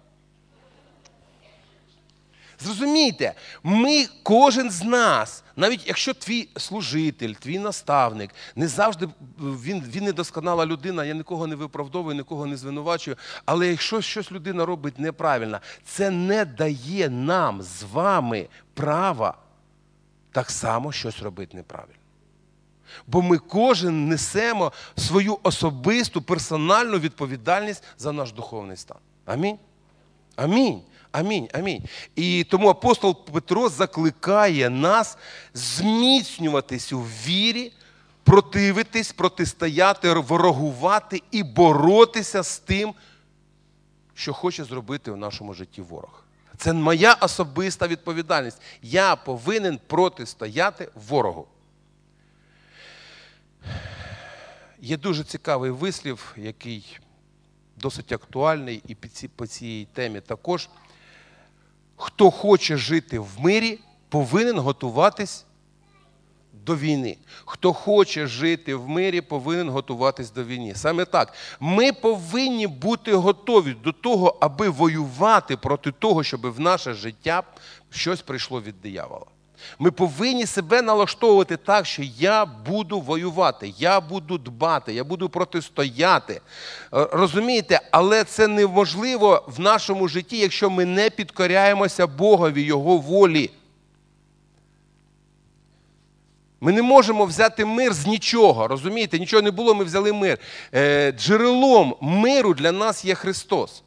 [2.61, 10.05] Зрозумійте, ми, кожен з нас, навіть якщо твій служитель, твій наставник, не завжди він він
[10.05, 13.17] недосконала людина, я нікого не виправдовую, нікого не звинувачую.
[13.45, 19.39] Але якщо щось людина робить неправильно, це не дає нам з вами права
[20.33, 21.95] так само щось робити неправильно.
[23.07, 28.99] Бо ми кожен несемо свою особисту персональну відповідальність за наш духовний стан.
[29.27, 29.59] Амінь.
[30.37, 30.83] Амінь.
[31.13, 31.49] Амінь.
[31.53, 31.85] Амінь.
[32.17, 35.19] І тому апостол Петро закликає нас
[35.55, 37.73] зміцнюватись у вірі,
[38.25, 42.95] противитись, протистояти, ворогувати і боротися з тим,
[44.15, 46.25] що хоче зробити в нашому житті ворог.
[46.57, 48.63] Це моя особиста відповідальність.
[48.83, 51.47] Я повинен протистояти ворогу.
[54.81, 56.99] Є дуже цікавий вислів, який
[57.77, 58.95] досить актуальний і
[59.29, 60.69] по цій темі також.
[62.01, 65.45] Хто хоче жити в мирі, повинен готуватись
[66.53, 67.17] до війни.
[67.45, 70.75] Хто хоче жити в мирі, повинен готуватись до війни.
[70.75, 71.35] Саме так.
[71.61, 77.43] Ми повинні бути готові до того, аби воювати проти того, щоб в наше життя
[77.91, 79.27] щось прийшло від диявола.
[79.79, 86.35] Ми повинні себе налаштовувати так, що я буду воювати, я буду дбати, я буду протистояти.
[86.35, 86.41] Е,
[87.13, 93.51] розумієте, але це неможливо в нашому житті, якщо ми не підкоряємося Богові, Його волі.
[96.61, 98.69] Ми не можемо взяти мир з нічого.
[98.69, 100.39] Розумієте, нічого не було, ми взяли мир.
[100.75, 103.83] Е, джерелом миру для нас є Христос.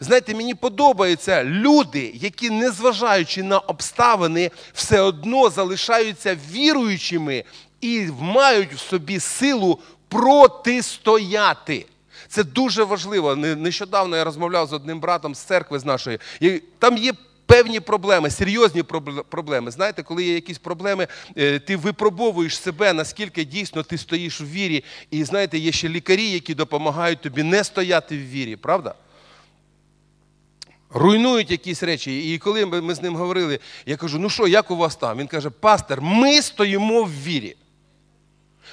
[0.00, 7.44] Знаєте, мені подобаються люди, які, незважаючи на обставини, все одно залишаються віруючими
[7.80, 11.86] і мають в собі силу протистояти.
[12.28, 13.36] Це дуже важливо.
[13.36, 16.18] Нещодавно я розмовляв з одним братом з церкви з нашої.
[16.78, 17.12] Там є
[17.46, 18.82] певні проблеми, серйозні
[19.28, 19.70] проблеми.
[19.70, 24.84] Знаєте, коли є якісь проблеми, е, ти випробовуєш себе, наскільки дійсно ти стоїш в вірі.
[25.10, 28.94] І знаєте, є ще лікарі, які допомагають тобі не стояти в вірі, правда?
[30.94, 32.34] Руйнують якісь речі.
[32.34, 35.18] І коли ми з ним говорили, я кажу, ну що, як у вас там?
[35.18, 37.56] Він каже, пастор, ми стоїмо в вірі.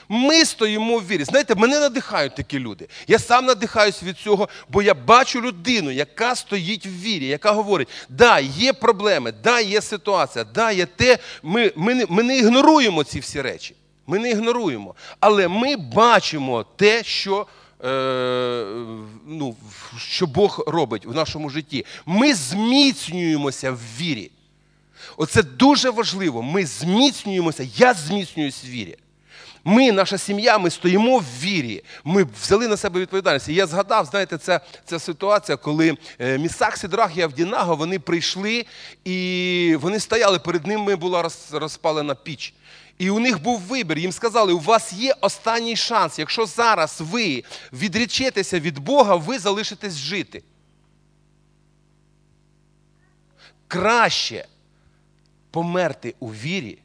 [0.09, 1.23] Ми стоїмо в вірі.
[1.23, 2.87] Знаєте, мене надихають такі люди.
[3.07, 7.87] Я сам надихаюсь від цього, бо я бачу людину, яка стоїть в вірі, яка говорить:
[8.09, 11.17] да, є проблеми, да, є ситуація, да, є те.
[11.43, 13.75] Ми, ми, не, ми не ігноруємо ці всі речі.
[14.07, 14.95] Ми не ігноруємо.
[15.19, 17.47] Але ми бачимо те, що
[19.27, 19.55] ну,
[19.97, 21.85] що Бог робить в нашому житті.
[22.05, 24.31] Ми зміцнюємося в вірі.
[25.17, 26.41] Оце дуже важливо.
[26.41, 28.97] Ми зміцнюємося, я зміцнююсь в вірі.
[29.63, 31.83] Ми, наша сім'я, ми стоїмо в вірі.
[32.03, 33.49] Ми взяли на себе відповідальність.
[33.49, 38.65] І я згадав, знаєте, це, ця ситуація, коли е, Місак, Сідрах і Авдінаго, вони прийшли
[39.05, 42.53] і вони стояли, перед ними була розпалена піч.
[43.01, 43.97] І у них був вибір.
[43.97, 46.19] Їм сказали, у вас є останній шанс.
[46.19, 50.43] Якщо зараз ви відречетеся від Бога, ви залишитесь жити.
[53.67, 54.45] Краще
[55.51, 56.79] померти у вірі,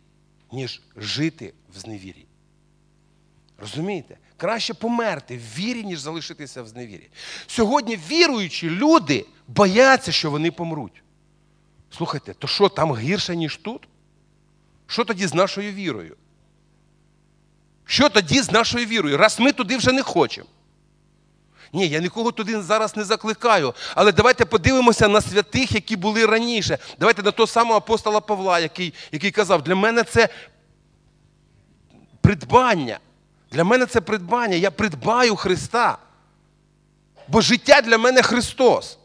[0.53, 2.27] ніж жити в зневірі.
[3.59, 4.17] Розумієте?
[4.37, 7.11] Краще померти в вірі, ніж залишитися в зневірі.
[7.47, 11.03] Сьогодні віруючі люди бояться, що вони помруть.
[11.91, 13.89] Слухайте, то що там гірше, ніж тут?
[14.87, 16.17] Що тоді з нашою вірою?
[17.85, 19.17] Що тоді з нашою вірою?
[19.17, 20.49] Раз ми туди вже не хочемо.
[21.73, 23.75] Ні, я нікого туди зараз не закликаю.
[23.95, 26.79] Але давайте подивимося на святих, які були раніше.
[26.99, 30.29] Давайте на того самого апостола Павла, який який казав, для мене це
[32.21, 32.99] придбання.
[33.51, 34.57] Для мене це придбання.
[34.57, 35.99] Я придбаю Христа.
[37.29, 38.99] Бо життя для мене Христос.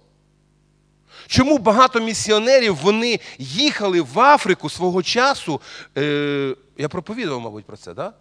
[1.31, 5.61] Чому багато місіонерів вони їхали в Африку свого часу?
[5.97, 7.93] Е, Я проповідував, мабуть, про це?
[7.93, 8.13] Да?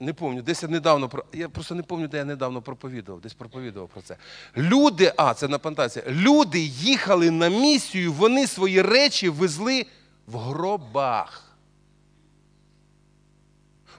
[0.00, 3.88] Не пам'ятаю, десь я недавно я просто не пам'ятаю, де я недавно проповідував, десь проповідував
[3.88, 4.16] про це.
[4.56, 9.86] Люди, а, це на фантазія, люди їхали на місію, вони свої речі везли
[10.26, 11.53] в гробах.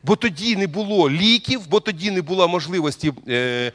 [0.06, 3.72] Бо тоді не було ліків, бо тоді не було можливості е, е,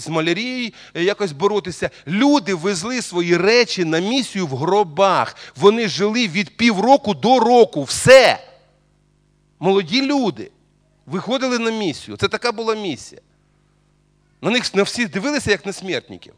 [0.00, 1.90] з малярією якось боротися.
[2.06, 5.36] Люди везли свої речі на місію в гробах.
[5.56, 7.82] Вони жили від півроку до року.
[7.82, 8.38] Все.
[9.58, 10.50] Молоді люди
[11.06, 12.16] виходили на місію.
[12.16, 13.20] Це така була місія.
[14.40, 16.34] На них на всі дивилися, як на смертників.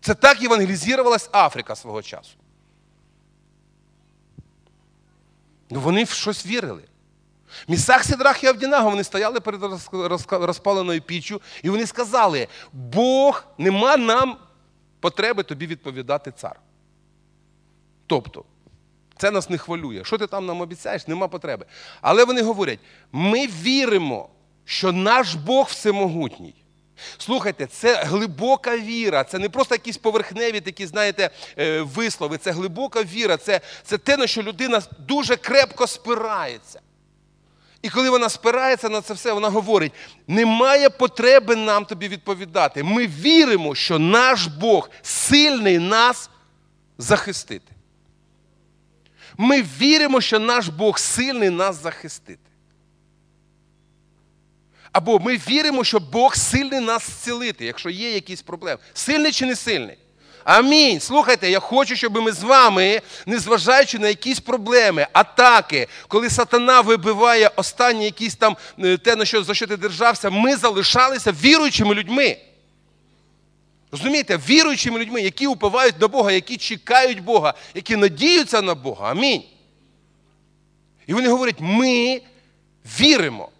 [0.00, 2.36] Це так євангелізувалась Африка свого часу.
[5.72, 6.82] Ну вони в щось вірили.
[7.68, 9.62] Місах Сідрах і Авдінаго, вони стояли перед
[10.30, 14.36] розпаленою піччю, і вони сказали: Бог нема нам
[15.00, 16.60] потреби тобі відповідати цар.
[18.06, 18.44] Тобто,
[19.16, 20.04] це нас не хвилює.
[20.04, 21.08] Що ти там нам обіцяєш?
[21.08, 21.66] Нема потреби.
[22.00, 22.78] Але вони говорять:
[23.12, 24.28] ми віримо,
[24.64, 26.61] що наш Бог всемогутній.
[27.18, 33.02] Слухайте, це глибока віра, це не просто якісь поверхневі такі, знаєте, е, вислови, це глибока
[33.02, 36.80] віра, це, це те, на що людина дуже крепко спирається.
[37.82, 39.92] І коли вона спирається на це все, вона говорить:
[40.26, 42.82] немає потреби нам тобі відповідати.
[42.82, 46.30] Ми віримо, що наш Бог сильний нас
[46.98, 47.72] захистити.
[49.36, 52.51] Ми віримо, що наш Бог сильний нас захистити.
[54.92, 58.78] Або ми віримо, що Бог сильний нас зцілити, якщо є якісь проблеми.
[58.94, 59.96] Сильний чи не сильний?
[60.44, 61.00] Амінь.
[61.00, 67.50] Слухайте, я хочу, щоб ми з вами, незважаючи на якісь проблеми, атаки, коли сатана вибиває
[67.56, 72.36] останні якісь там е, те, на що за що ти держався, ми залишалися віруючими людьми.
[73.92, 79.10] Розумієте, віруючими людьми, які уповають на Бога, які чекають Бога, які надіються на Бога.
[79.10, 79.42] Амінь.
[81.06, 82.20] І вони говорять, ми
[83.00, 83.51] віримо.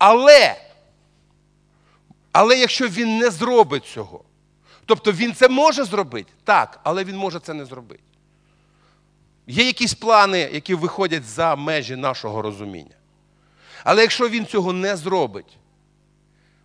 [0.00, 0.56] Але,
[2.32, 4.24] але якщо він не зробить цього,
[4.86, 8.02] тобто він це може зробити, так, але він може це не зробити.
[9.46, 12.94] Є якісь плани, які виходять за межі нашого розуміння.
[13.84, 15.58] Але якщо він цього не зробить,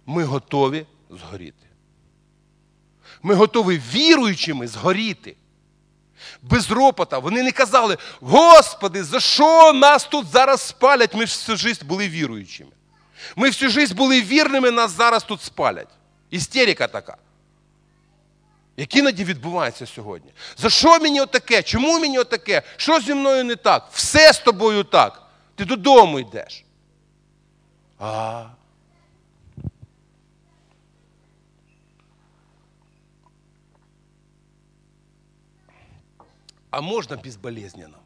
[0.06, 1.68] ми готові згоріти.
[3.24, 5.36] Ми готові віруючими згоріти.
[6.42, 7.20] Без ропота.
[7.20, 11.16] Вони не казали, Господи, за що нас тут зараз спалять?
[11.16, 12.72] Ми всю життя були віруючими.
[13.36, 15.90] Ми всю життя були вірними, нас зараз тут спалять.
[16.30, 17.18] Істерика така.
[18.78, 20.32] Як іноді відбувається сьогодні.
[20.58, 21.64] За що мені отаке?
[21.64, 22.62] Чому мені отаке?
[22.78, 23.88] Що зі мною не так?
[23.92, 25.22] Все з тобою так.
[25.56, 26.66] Ти додому йдеш.
[28.00, 28.46] А.
[36.70, 37.98] А можна безболезненно?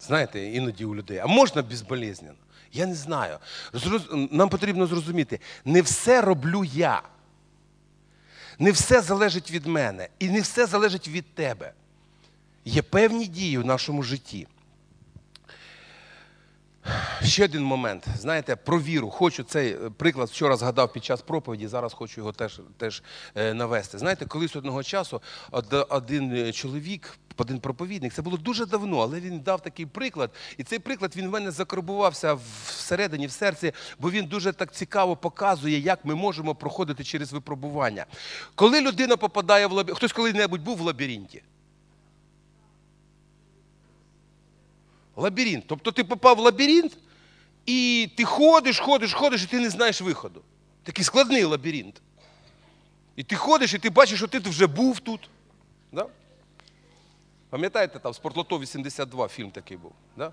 [0.00, 2.43] Знаєте, іноді у людей, а можна безболезненно?
[2.74, 3.38] Я не знаю.
[4.30, 7.02] Нам потрібно зрозуміти, не все роблю я.
[8.58, 11.72] Не все залежить від мене і не все залежить від тебе.
[12.64, 14.46] Є певні дії в нашому житті.
[17.22, 18.06] Ще один момент.
[18.18, 19.10] Знаєте, про віру.
[19.10, 23.02] Хочу цей е, приклад вчора згадав під час проповіді, зараз хочу його теж теж
[23.34, 23.98] е, навести.
[23.98, 25.22] Знаєте, колись одного часу
[25.88, 30.30] один е, чоловік, один проповідник, це було дуже давно, але він дав такий приклад.
[30.58, 35.16] І цей приклад він в мене закарбувався всередині, в серці, бо він дуже так цікаво
[35.16, 38.06] показує, як ми можемо проходити через випробування.
[38.54, 41.42] Коли людина попадає в лабіринт, хтось коли-небудь був в лабіринті?
[45.16, 45.64] Лабіринт.
[45.66, 46.96] Тобто ти попав в лабіринт,
[47.66, 50.42] і ти ходиш, ходиш, ходиш, і ти не знаєш виходу.
[50.82, 52.02] Такий складний лабіринт.
[53.16, 55.28] І ти ходиш, і ти бачиш, що ти вже був тут.
[55.92, 56.06] Да?
[57.50, 59.92] Пам'ятаєте, там Спортлото 82 фільм такий був.
[60.16, 60.32] Да?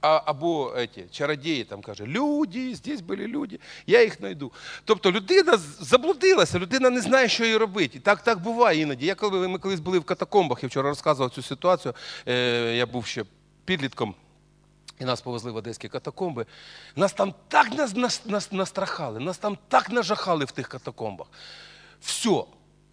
[0.00, 4.52] А, Або эти, чародії там каже, люди, здесь були люди, я їх знайду.
[4.84, 7.98] Тобто людина заблудилася, людина не знає, що їй робити.
[7.98, 9.06] І так так буває іноді.
[9.06, 11.94] Я коли Ми колись були в катакомбах, я вчора розказував цю ситуацію,
[12.28, 13.24] е, я був ще
[13.64, 14.14] підлітком.
[15.00, 16.46] І нас повезли в одеські катакомби.
[16.96, 21.26] Нас там так нас, нас, нас настрахали, нас там так нажахали в тих катакомбах.
[22.00, 22.44] Все,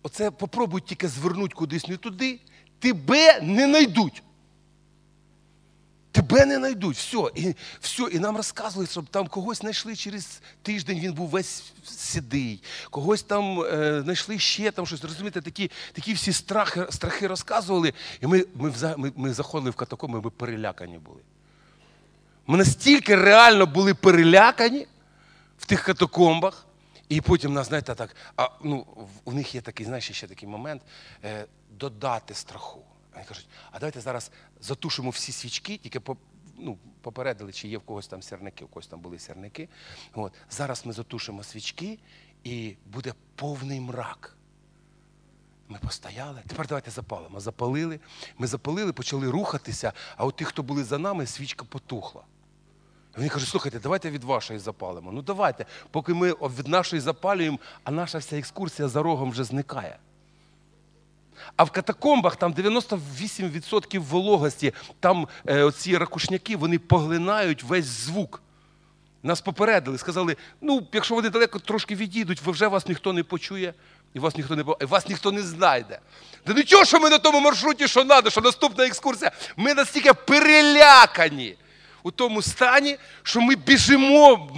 [0.04, 2.40] оце попробуй тільки звернути кудись не туди,
[2.80, 4.24] тебе не знайдуть.
[6.12, 6.98] Тебе не знайдуть.
[6.98, 7.32] Все.
[7.36, 8.04] І все.
[8.04, 13.62] І нам розказували, щоб там когось знайшли через тиждень, він був весь сідий, когось там
[13.62, 15.04] е, знайшли ще там щось.
[15.04, 17.94] Розумієте, такі такі всі страхи страхи розказували.
[18.22, 21.22] І ми ми, ми, ми заходили в катакомби, ми перелякані були.
[22.48, 24.88] Ми настільки реально були перелякані
[25.60, 26.66] в тих катакомбах,
[27.10, 28.86] і потім нас, знаєте, так, а ну,
[29.26, 30.82] у них є такий, знаєш, ще такий момент
[31.24, 32.82] е, додати страху.
[33.14, 34.32] Вони кажуть, а давайте зараз
[34.62, 36.18] затушимо всі свічки, тільки по,
[36.58, 39.70] ну, попередили, чи є в когось там сірники, у когось там були сірники.
[40.14, 40.34] От.
[40.50, 42.00] Зараз ми затушимо свічки
[42.44, 44.38] і буде повний мрак.
[45.68, 47.40] Ми постояли, тепер давайте запалимо.
[47.40, 48.00] Запалили,
[48.38, 52.24] ми запалили, почали рухатися, а от ті, хто були за нами, свічка потухла.
[53.16, 55.12] Вони кажуть, слухайте, давайте від вашої запалимо.
[55.12, 60.00] Ну давайте, поки ми від нашої запалюємо, а наша вся екскурсія за рогом вже зникає.
[61.56, 68.42] А в катакомбах там 98% вологості, там е, оці ракушняки вони поглинають весь звук.
[69.24, 73.74] Нас попередили, сказали, ну, якщо вони далеко трошки відійдуть, ви вже вас ніхто не почує,
[74.14, 76.00] і вас ніхто не і вас ніхто не знайде.
[76.48, 81.56] Да нічого, що ми на тому маршруті, що треба, що наступна екскурсія, ми настільки перелякані
[82.04, 84.50] у тому стані, що ми біжимо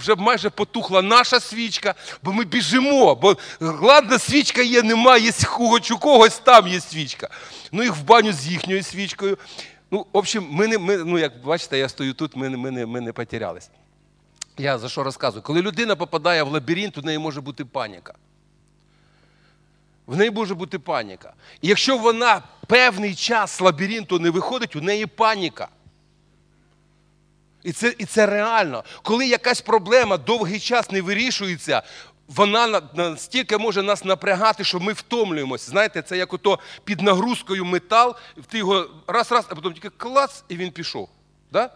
[0.00, 3.14] вже майже потухла наша свічка, бо ми біжимо.
[3.14, 7.28] Бо ладно, свічка є, немає, хоч у когось там є свічка.
[7.72, 9.38] Ну їх в баню з їхньою свічкою.
[9.90, 12.86] Ну, в общем, ми не, ми, ну, як бачите, я стою тут, ми, ми, не,
[12.86, 13.70] ми не потерялись.
[14.58, 15.42] Я за що розказую?
[15.42, 18.14] Коли людина попадає в лабіринт, у неї може бути паніка.
[20.06, 21.32] В неї може бути паніка.
[21.60, 25.68] І якщо вона певний час з лабіринту не виходить, у неї паніка.
[27.64, 28.84] І це, і це реально.
[29.02, 31.82] Коли якась проблема довгий час не вирішується,
[32.28, 35.70] вона настільки може нас напрягати, що ми втомлюємося.
[35.70, 38.16] Знаєте, це як ото під нагрузкою метал,
[38.48, 41.08] ти його раз-раз, а потім тільки клац, і він пішов.
[41.52, 41.70] Да?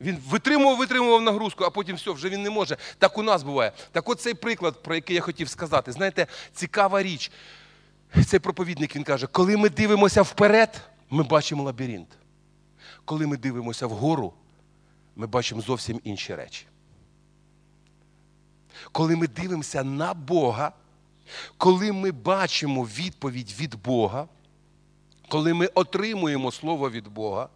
[0.00, 2.76] Він витримував, витримував нагрузку, а потім все, вже він не може.
[2.98, 3.72] Так у нас буває.
[3.92, 5.92] Так от цей приклад, про який я хотів сказати.
[5.92, 7.30] Знаєте, цікава річ.
[8.26, 10.80] Цей проповідник він каже, коли ми дивимося вперед,
[11.10, 12.08] ми бачимо лабіринт.
[13.04, 14.32] Коли ми дивимося вгору,
[15.18, 16.66] ми бачимо зовсім інші речі.
[18.92, 20.72] Коли ми дивимося на Бога,
[21.56, 24.28] коли ми бачимо відповідь від Бога,
[25.28, 27.48] коли ми отримуємо слово від Бога,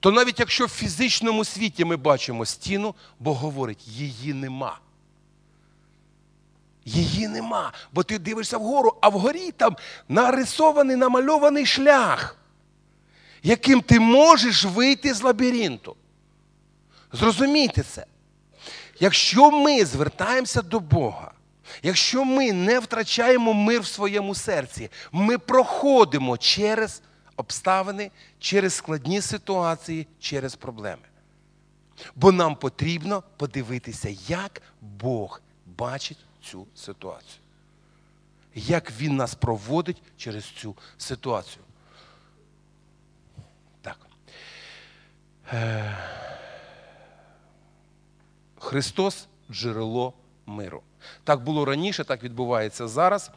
[0.00, 4.78] то навіть якщо в фізичному світі ми бачимо стіну, Бог говорить, її нема.
[6.84, 7.72] Її нема.
[7.92, 9.76] Бо ти дивишся вгору, а вгорі там
[10.08, 12.36] нарисований, намальований шлях,
[13.42, 15.96] яким ти можеш вийти з лабіринту.
[17.12, 18.06] Зрозумійте це.
[19.00, 21.32] Якщо ми звертаємося до Бога,
[21.82, 27.02] якщо ми не втрачаємо мир в своєму серці, ми проходимо через
[27.36, 31.02] обставини, через складні ситуації, через проблеми.
[32.16, 37.40] Бо нам потрібно подивитися, як Бог бачить цю ситуацію.
[38.54, 41.64] Як Він нас проводить через цю ситуацію.
[43.82, 43.98] Так.
[48.60, 50.12] Христос джерело
[50.46, 50.82] миру.
[51.24, 53.30] Так було раніше, так відбувається зараз.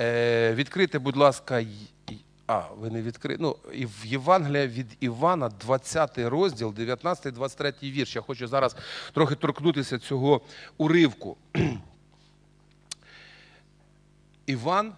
[0.00, 1.64] Е, відкрите, будь ласка,
[2.46, 3.38] а, ви не відкрили.
[3.40, 8.16] Ну, в Євангелія від Івана, 20 розділ, 19-23 вірш.
[8.16, 8.76] Я хочу зараз
[9.12, 10.40] трохи торкнутися цього
[10.76, 11.36] уривку.
[14.46, 14.92] Іван.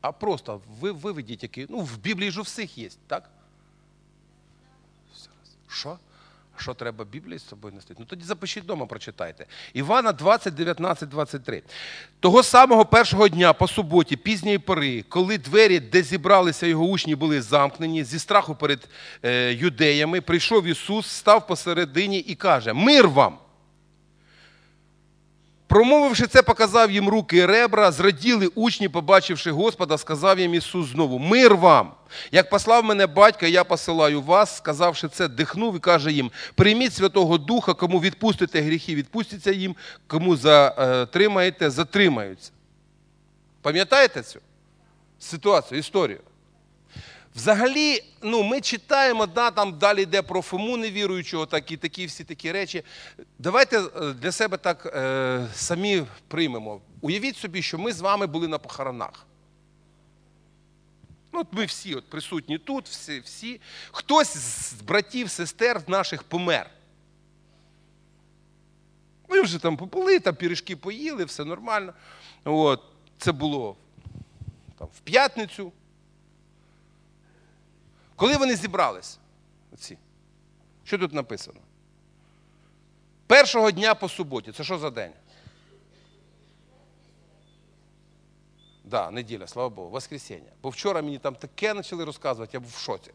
[0.00, 1.66] А просто ви виведіть який.
[1.68, 3.30] Ну, в Біблії ж у всіх є, так?
[5.68, 5.98] Що?
[6.56, 7.94] Що треба Біблії з собою нести?
[7.98, 9.46] Ну тоді запишіть вдома, прочитайте.
[9.74, 11.62] Івана 20, 19, 23.
[12.20, 17.42] Того самого першого дня по суботі, пізньої пори, коли двері, де зібралися його учні, були
[17.42, 18.88] замкнені, зі страху перед
[19.22, 23.38] е, юдеями, прийшов Ісус, став посередині і каже: Мир вам!
[25.72, 31.18] Промовивши це, показав їм руки і ребра, зраділи учні, побачивши Господа, сказав їм Ісус знову:
[31.18, 31.92] Мир вам!
[32.32, 37.38] Як послав мене батько, я посилаю вас, сказавши це, дихнув і каже їм: прийміть Святого
[37.38, 42.50] Духа, кому відпустите гріхи, відпустяться їм, кому затримаєте, затримаються.
[43.62, 44.40] Пам'ятаєте цю
[45.18, 46.20] ситуацію, історію?
[47.34, 52.52] Взагалі, ну, ми читаємо, да, там далі йде про Фому невіруючого, такі, такі всі такі
[52.52, 52.84] речі.
[53.38, 56.80] Давайте е, для себе так е, самі приймемо.
[57.00, 59.26] Уявіть собі, що ми з вами були на похоронах.
[61.32, 63.60] Ну, от ми всі от присутні тут, всі, всі.
[63.90, 66.70] Хтось з братів, сестер наших помер.
[69.28, 71.92] Ми вже там побули, там пірішки поїли, все нормально.
[72.44, 72.82] От,
[73.18, 73.76] це було
[74.78, 75.72] там, в п'ятницю.
[78.22, 79.18] Коли вони зібрались?
[79.72, 79.98] Оці?
[80.84, 81.60] Що тут написано?
[83.26, 84.52] Першого дня по суботі.
[84.52, 85.12] Це що за день?
[88.84, 90.50] Да, неділя, слава Богу, Воскресіння.
[90.62, 93.10] Бо вчора мені там таке почали розказувати, я був в шоці.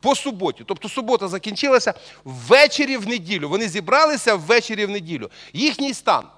[0.00, 0.64] По суботі.
[0.66, 1.94] Тобто субота закінчилася
[2.24, 3.48] ввечері в неділю.
[3.48, 5.30] Вони зібралися ввечері в неділю.
[5.52, 6.28] Їхній стан.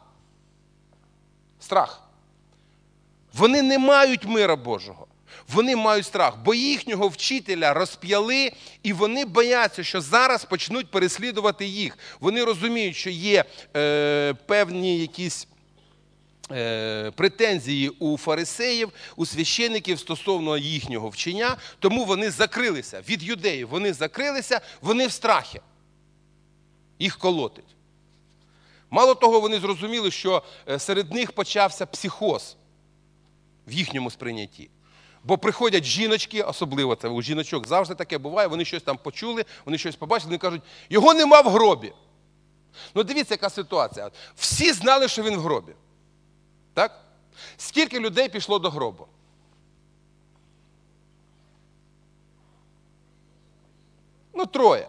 [1.60, 2.02] Страх.
[3.32, 5.06] Вони не мають мира Божого.
[5.48, 8.52] Вони мають страх, бо їхнього вчителя розп'яли,
[8.82, 11.98] і вони бояться, що зараз почнуть переслідувати їх.
[12.20, 13.44] Вони розуміють, що є
[13.76, 15.46] е, певні якісь
[16.50, 23.68] е, претензії у фарисеїв, у священиків стосовно їхнього вчення, тому вони закрилися від юдеїв.
[23.68, 25.60] Вони закрилися, вони в страхі.
[26.98, 27.64] Їх колотить.
[28.90, 32.56] Мало того, вони зрозуміли, що е, серед них почався психоз
[33.66, 34.70] в їхньому сприйнятті.
[35.24, 39.78] Бо приходять жіночки, особливо це у жіночок завжди таке буває, вони щось там почули, вони
[39.78, 41.92] щось побачили, вони кажуть, його нема в гробі.
[42.94, 44.10] Ну дивіться, яка ситуація.
[44.36, 45.72] Всі знали, що він в гробі.
[46.74, 47.00] Так?
[47.56, 49.06] Скільки людей пішло до гробу?
[54.34, 54.88] Ну, троє.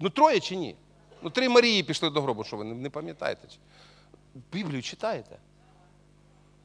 [0.00, 0.76] Ну, троє чи ні?
[1.22, 3.48] Ну, три Марії пішли до гробу, що ви не, пам'ятаєте?
[4.52, 5.36] Біблію читаєте?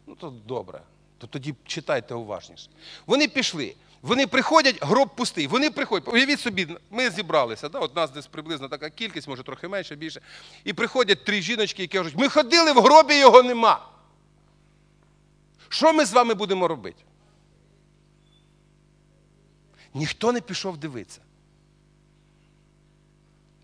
[0.08, 0.82] Ну, то добре.
[1.18, 2.70] То тоді читайте уважніше.
[3.06, 3.76] Вони пішли.
[4.02, 5.48] Вони приходять, гроб пустий.
[5.48, 6.14] Вони приходять.
[6.14, 7.80] Уявіть собі, ми зібралися, да?
[7.80, 10.22] от нас десь приблизно така кількість, може трохи менше, більше.
[10.64, 13.90] І приходять три жіночки, які кажуть, ми ходили в гробі, його нема.
[15.70, 17.04] Що ми з вами будемо робити?
[19.94, 21.22] Ніхто не пішов дивитися.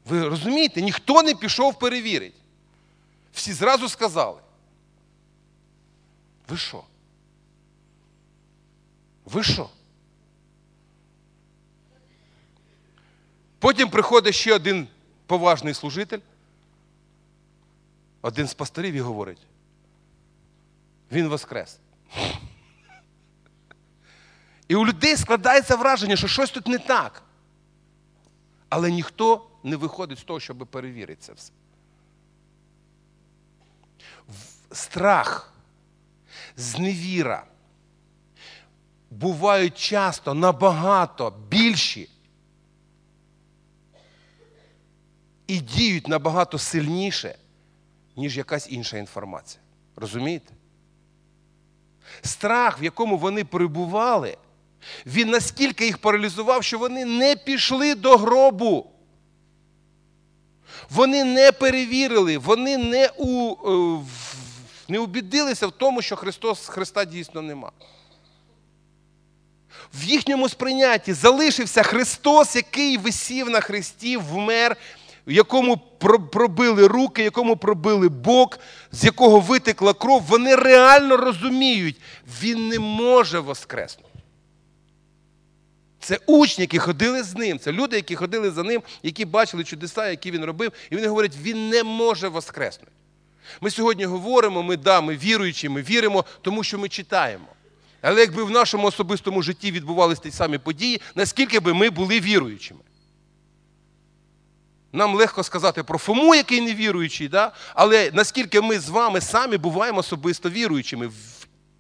[0.06, 2.38] Ви розумієте, ніхто не пішов перевірити.
[3.34, 4.42] Всі зразу сказали.
[6.50, 6.84] Ви що?
[9.26, 9.70] Ви що?
[13.60, 14.88] Потім приходить ще один
[15.26, 16.20] поважний служитель,
[18.22, 19.42] один з пасторів і говорить.
[21.12, 21.80] Він воскрес.
[24.68, 27.24] І у людей складається враження, що щось тут не так.
[28.70, 31.52] Але ніхто не виходить з того, щоб перевірити це все.
[34.72, 35.54] Страх,
[36.60, 37.44] зневіра
[39.10, 42.10] бувають часто набагато більші
[45.48, 47.36] і діють набагато сильніше,
[48.16, 49.62] ніж якась інша інформація.
[49.96, 50.54] Розумієте?
[52.22, 54.38] Страх, в якому вони перебували,
[55.06, 58.92] він наскільки їх паралізував, що вони не пішли до гробу.
[60.90, 64.06] Вони не перевірили, вони не, у, е,
[64.90, 67.72] не убідилися в тому, що Христос, Христа дійсно нема.
[69.94, 74.78] В їхньому сприйнятті залишився Христос, який висів на хресті, вмер,
[75.26, 75.78] якому
[76.32, 78.60] пробили руки, якому пробили бок,
[78.92, 80.22] з якого витекла кров.
[80.22, 82.02] Вони реально розуміють,
[82.42, 84.10] він не може воскреснути.
[86.00, 90.10] Це учні, які ходили з ним, це люди, які ходили за ним, які бачили чудеса,
[90.10, 92.92] які він робив, і вони говорять, він не може воскреснути.
[93.62, 97.46] Ми сьогодні говоримо, ми да, ми віруючі, ми віримо, тому що ми читаємо.
[98.02, 102.80] Але якби в нашому особистому житті відбувалися ті самі події, наскільки би ми були віруючими?
[104.94, 107.52] Нам легко сказати про Фому, який не віруючий, да?
[107.74, 111.14] але наскільки ми з вами самі буваємо особисто віруючими в,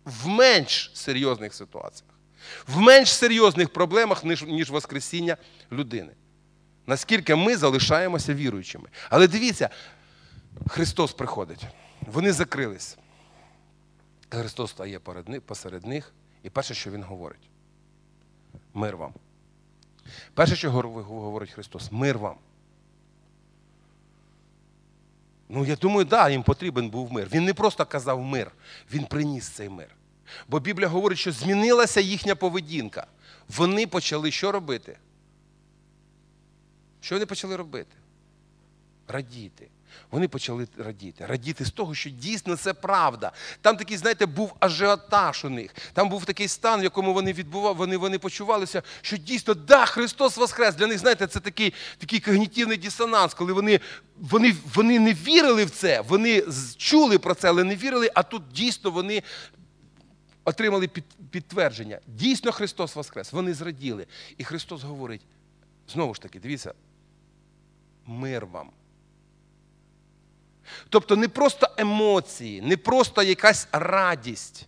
[0.05, 2.13] в менш серйозних ситуаціях,
[2.67, 5.37] в менш серйозних проблемах, ніж, ніж Воскресіння
[5.71, 6.11] людини.
[6.87, 8.89] Наскільки ми залишаємося віруючими.
[9.09, 9.69] Але дивіться,
[10.67, 11.65] Христос приходить,
[12.01, 12.97] вони закрились.
[14.29, 14.99] Христос стає
[15.45, 17.49] посеред них, і перше, що Він говорить:
[18.73, 19.13] мир вам.
[20.33, 22.35] Перше, що говорить Христос, мир вам.
[25.49, 27.27] Ну, я думаю, да, їм потрібен був мир.
[27.31, 28.51] Він не просто казав мир,
[28.91, 29.95] він приніс цей мир.
[30.47, 33.07] Бо Біблія говорить, що змінилася їхня поведінка.
[33.47, 34.97] Вони почали що робити?
[37.01, 37.95] Що вони почали робити?
[39.07, 39.69] Радіти.
[40.11, 41.25] Вони почали радіти.
[41.25, 43.31] Радіти з того, що дійсно це правда.
[43.61, 45.75] Там такий, знаєте, був ажіотаж у них.
[45.93, 50.37] Там був такий стан, в якому вони відбували, вони, вони почувалися, що дійсно, да, Христос
[50.37, 50.75] Воскрес.
[50.75, 53.79] Для них, знаєте, це такий, такий когнітивний дисонанс, коли вони,
[54.17, 56.43] вони, вони не вірили в це, вони
[56.77, 59.23] чули про це, але не вірили, а тут дійсно вони
[60.45, 61.99] отримали під, підтвердження.
[62.07, 63.33] Дійсно Христос Воскрес.
[63.33, 64.07] Вони зраділи.
[64.37, 65.21] І Христос говорить:
[65.87, 66.73] знову ж таки, дивіться,
[68.05, 68.69] мир вам.
[70.89, 74.65] Тобто не просто емоції, не просто якась радість.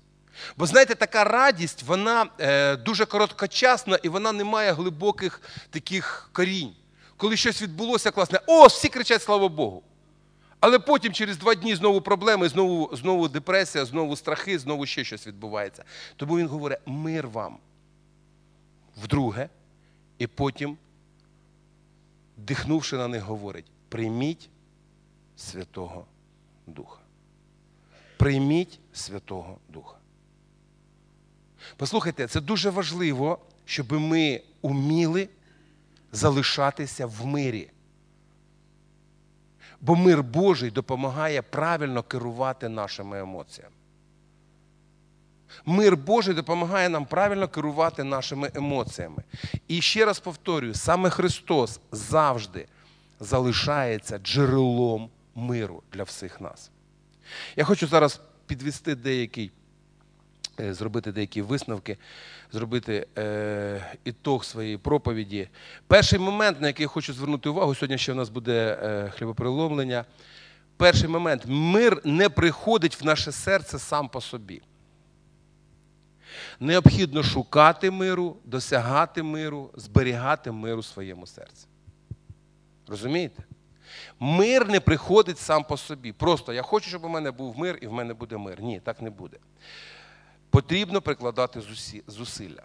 [0.57, 6.73] Бо знаєте, така радість, вона е, дуже короткочасна і вона не має глибоких таких корінь.
[7.17, 9.83] Коли щось відбулося класне, о, всі кричать слава Богу.
[10.59, 15.27] Але потім через два дні знову проблеми, знову, знову депресія, знову страхи, знову ще щось
[15.27, 15.83] відбувається.
[16.15, 17.57] Тому він говорить: мир вам.
[19.03, 19.49] Вдруге,
[20.17, 20.77] і потім,
[22.37, 24.49] дихнувши на них, говорить: прийміть
[25.41, 26.05] Святого
[26.67, 26.99] Духа.
[28.17, 29.95] Прийміть Святого Духа.
[31.77, 35.29] Послухайте, це дуже важливо, щоб ми уміли
[36.11, 37.69] залишатися в мирі.
[39.81, 43.75] Бо мир Божий допомагає правильно керувати нашими емоціями.
[45.65, 49.23] Мир Божий допомагає нам правильно керувати нашими емоціями.
[49.67, 52.67] І ще раз повторюю: саме Христос завжди
[53.19, 56.71] залишається джерелом миру для всіх нас.
[57.55, 59.51] Я хочу зараз підвести деякий,
[60.59, 61.97] е, зробити деякі висновки,
[62.51, 65.49] зробити е, ітог своєї проповіді.
[65.87, 70.05] Перший момент, на який я хочу звернути увагу, сьогодні ще у нас буде е, хлібопереломлення.
[70.77, 74.61] Перший момент мир не приходить в наше серце сам по собі.
[76.59, 81.67] Необхідно шукати миру, досягати миру, зберігати мир у своєму серці.
[82.87, 83.43] Розумієте?
[84.19, 86.11] Мир не приходить сам по собі.
[86.11, 88.61] Просто я хочу, щоб у мене був мир і в мене буде мир.
[88.61, 89.37] Ні, так не буде.
[90.49, 91.61] Потрібно прикладати
[92.07, 92.63] зусилля.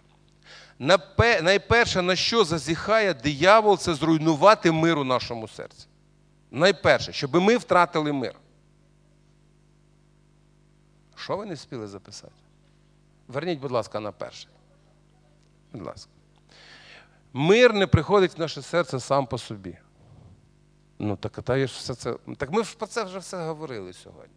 [1.41, 5.87] Найперше, на що зазіхає диявол, це зруйнувати мир у нашому серці.
[6.51, 8.35] Найперше, щоб ми втратили мир.
[11.15, 12.33] Що ви не спіли записати?
[13.27, 14.47] Верніть, будь ласка, на перше.
[15.73, 16.11] Будь ласка.
[17.33, 19.77] Мир не приходить в наше серце сам по собі.
[20.99, 22.17] Ну, так, та я ж все це.
[22.37, 24.35] Так ми ж про це вже все говорили сьогодні.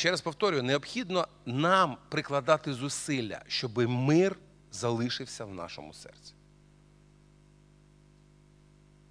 [0.00, 4.36] Ще раз повторюю, необхідно нам прикладати зусилля, щоб мир
[4.72, 6.34] залишився в нашому серці.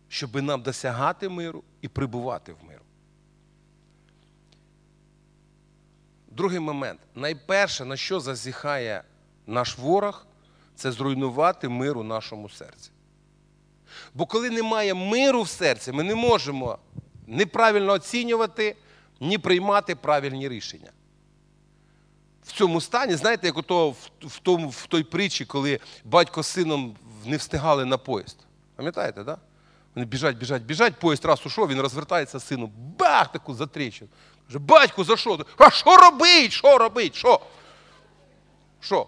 [0.07, 2.81] Щоб нам досягати миру і прибувати в миру.
[6.39, 6.99] Другий момент.
[7.15, 9.03] Найперше, на що зазіхає
[9.47, 10.25] наш ворог,
[10.75, 12.91] це зруйнувати мир у нашому серці.
[14.13, 16.77] Бо коли немає миру в серці, ми не можемо
[17.27, 18.75] неправильно оцінювати,
[19.19, 20.91] ні приймати правильні рішення.
[22.43, 23.89] В цьому стані, знаєте, як ото
[24.21, 28.37] в, тому, в той притчі, коли батько з сином не встигали на поїзд.
[28.75, 29.25] Пам'ятаєте, так?
[29.25, 29.37] Да?
[29.95, 34.09] Вони біжать, біжать, біжать, поїзд раз ушов, він розвертається сину, бах, таку затрещину.
[34.49, 35.45] Каже, батьку, за що?
[35.57, 36.51] А що робить?
[36.51, 37.15] Що робить?
[37.15, 37.39] Що?
[38.81, 39.07] Що?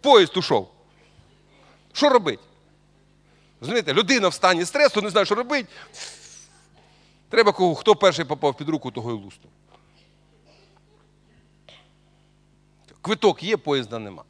[0.00, 0.70] Поїзд ушов.
[1.92, 2.40] Що робить?
[3.60, 5.66] Розумієте, людина в стані стресу, не знає, що робить.
[7.28, 9.52] Треба кого, хто перший попав під руку, того й луснув.
[13.02, 14.24] Квиток є, поїзда нема.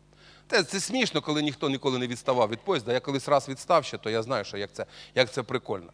[0.51, 2.93] Це, це смішно, коли ніхто ніколи не відставав від поїзда.
[2.93, 5.93] Я колись раз відстав ще, то я знаю, що як це, як це прикольно.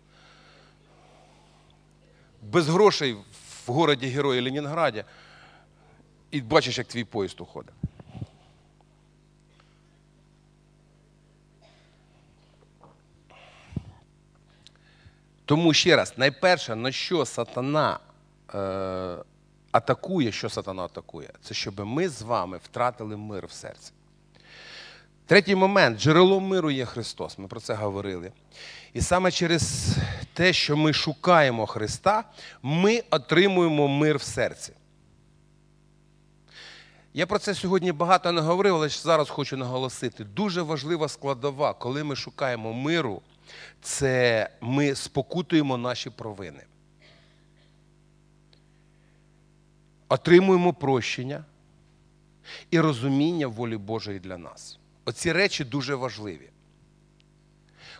[2.52, 3.16] Без грошей
[3.66, 5.04] в городі Герої Ленінграді
[6.30, 7.74] і бачиш, як твій поїзд уходить.
[15.44, 17.98] Тому ще раз, найперше, на що сатана
[18.54, 18.58] е,
[19.72, 23.92] атакує, що сатана атакує, це щоб ми з вами втратили мир в серці.
[25.26, 27.38] Третій момент джерелом миру є Христос.
[27.38, 28.32] Ми про це говорили.
[28.92, 29.96] І саме через
[30.32, 32.24] те, що ми шукаємо Христа,
[32.62, 34.72] ми отримуємо мир в серці.
[37.14, 40.24] Я про це сьогодні багато не говорив, але зараз хочу наголосити.
[40.24, 43.22] Дуже важлива складова, коли ми шукаємо миру,
[43.82, 46.62] це ми спокутуємо наші провини.
[50.08, 51.44] Отримуємо прощення
[52.70, 54.78] і розуміння волі Божої для нас.
[55.04, 56.50] Оці речі дуже важливі.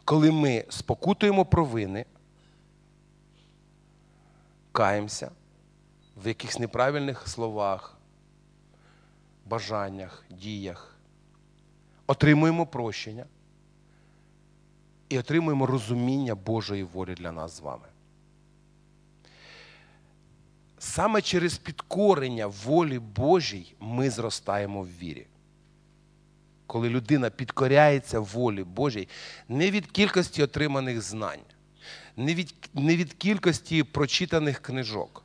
[0.05, 2.05] Коли ми спокутуємо провини,
[4.73, 5.31] каємося
[6.17, 7.99] в якихось неправильних словах,
[9.47, 10.97] бажаннях, діях,
[12.07, 13.27] отримуємо прощення
[15.09, 17.89] і отримуємо розуміння Божої волі для нас з вами.
[20.79, 25.27] Саме через підкорення волі Божій ми зростаємо в вірі.
[26.67, 29.09] Коли людина підкоряється волі Божій
[29.49, 31.41] не від кількості отриманих знань,
[32.17, 35.25] не від, не від кількості прочитаних книжок.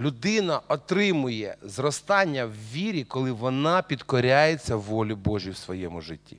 [0.00, 6.36] Людина отримує зростання в вірі, коли вона підкоряється волі Божій в своєму житті.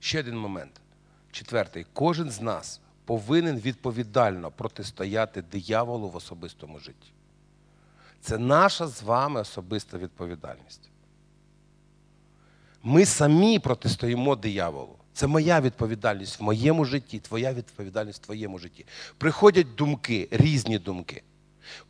[0.00, 0.80] Ще один момент.
[1.32, 1.86] Четвертий.
[1.92, 7.12] Кожен з нас повинен відповідально протистояти дияволу в особистому житті.
[8.20, 10.89] Це наша з вами особиста відповідальність.
[12.82, 14.96] Ми самі протистоїмо дияволу.
[15.12, 18.86] Це моя відповідальність в моєму житті, твоя відповідальність в твоєму житті.
[19.18, 21.22] Приходять думки, різні думки,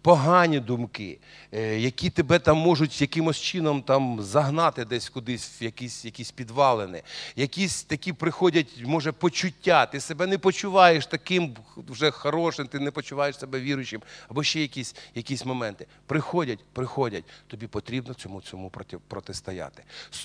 [0.03, 1.19] погані думки,
[1.53, 7.03] е, які тебе там можуть якимось чином там загнати десь кудись в якісь, якісь підвалини.
[7.37, 9.87] Якісь такі приходять, може, почуття.
[9.87, 14.95] Ти себе не почуваєш таким вже хорошим, ти не почуваєш себе віруючим, або ще якісь,
[15.15, 15.87] якісь моменти.
[16.07, 17.25] Приходять, приходять.
[17.47, 19.83] Тобі потрібно цьому цьому проти, протистояти.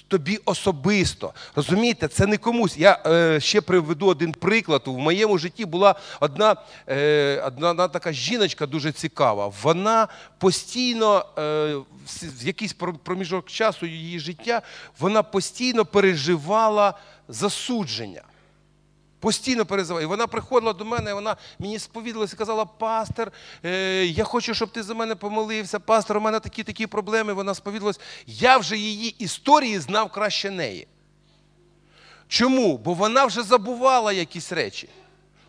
[0.07, 1.33] Тобі особисто.
[1.55, 2.77] Розумієте, це не комусь.
[2.77, 4.81] Я е, ще приведу один приклад.
[4.85, 6.55] В моєму житті була одна,
[6.89, 9.44] е, одна, одна така жіночка дуже цікава.
[9.63, 11.75] Вона постійно, е,
[12.21, 12.73] в якийсь
[13.03, 14.61] проміжок часу її життя,
[14.99, 16.93] вона постійно переживала
[17.27, 18.21] засудження.
[19.19, 20.01] Постійно переживала.
[20.03, 23.31] І вона приходила до мене, і вона мені сповідалася і казала: пастор,
[23.63, 25.79] е, я хочу, щоб ти за мене помолився.
[25.79, 27.33] Пастор, у мене такі такі проблеми.
[27.33, 27.99] Вона сповідалась.
[28.27, 30.87] Я вже її історії знав краще неї.
[32.27, 32.77] Чому?
[32.77, 34.89] Бо вона вже забувала якісь речі.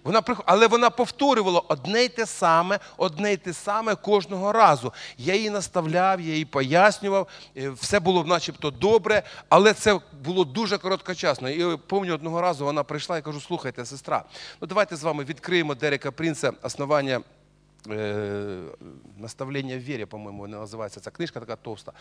[0.07, 0.23] Вона.
[0.45, 4.93] Але вона повторювала одне й те саме, одне й те саме кожного разу.
[5.19, 10.79] Я її наставляв, я їй пояснював, е, все було начебто добре, але це було дуже
[10.79, 11.51] короткочасно.
[11.51, 14.25] І пам'ятаю, одного разу вона прийшла і кажу: слухайте, сестра,
[14.61, 17.21] ну давайте з вами відкриємо Дерека Принца основання.
[17.91, 18.61] Е,
[19.19, 21.93] наставлення в вірі, по-моєму, називається ця книжка така товста.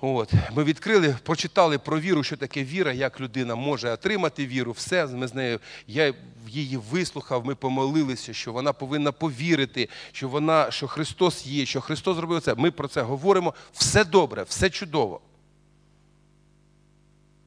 [0.00, 0.32] От.
[0.52, 4.72] Ми відкрили, прочитали про віру, що таке віра, як людина може отримати віру.
[4.72, 6.14] Все ми з нею, я
[6.48, 12.16] її вислухав, ми помолилися, що вона повинна повірити, що вона, що Христос є, що Христос
[12.16, 12.54] зробив це.
[12.54, 13.54] Ми про це говоримо.
[13.72, 15.20] Все добре, все чудово.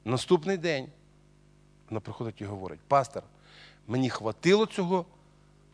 [0.04, 0.86] Наступний день
[1.90, 3.22] вона приходить і говорить: пастор,
[3.86, 5.06] мені хватило цього,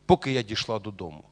[0.07, 1.25] поки я дійшла додому.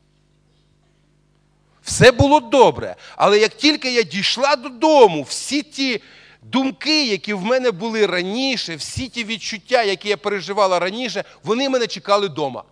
[1.87, 2.97] Все було добре.
[3.16, 6.03] Але як тільки я дійшла додому, всі ті
[6.43, 11.87] думки, які в мене були раніше, всі ті відчуття, які я переживала раніше, вони мене
[11.87, 12.64] чекали вдома.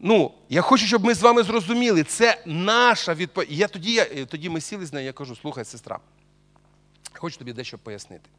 [0.00, 3.52] Ну, я хочу, щоб ми з вами зрозуміли, це наша відповідь.
[3.52, 5.98] Я тоді, я, тоді ми сіли з нею, я кажу, слухай, сестра,
[7.12, 8.30] хочу тобі дещо пояснити.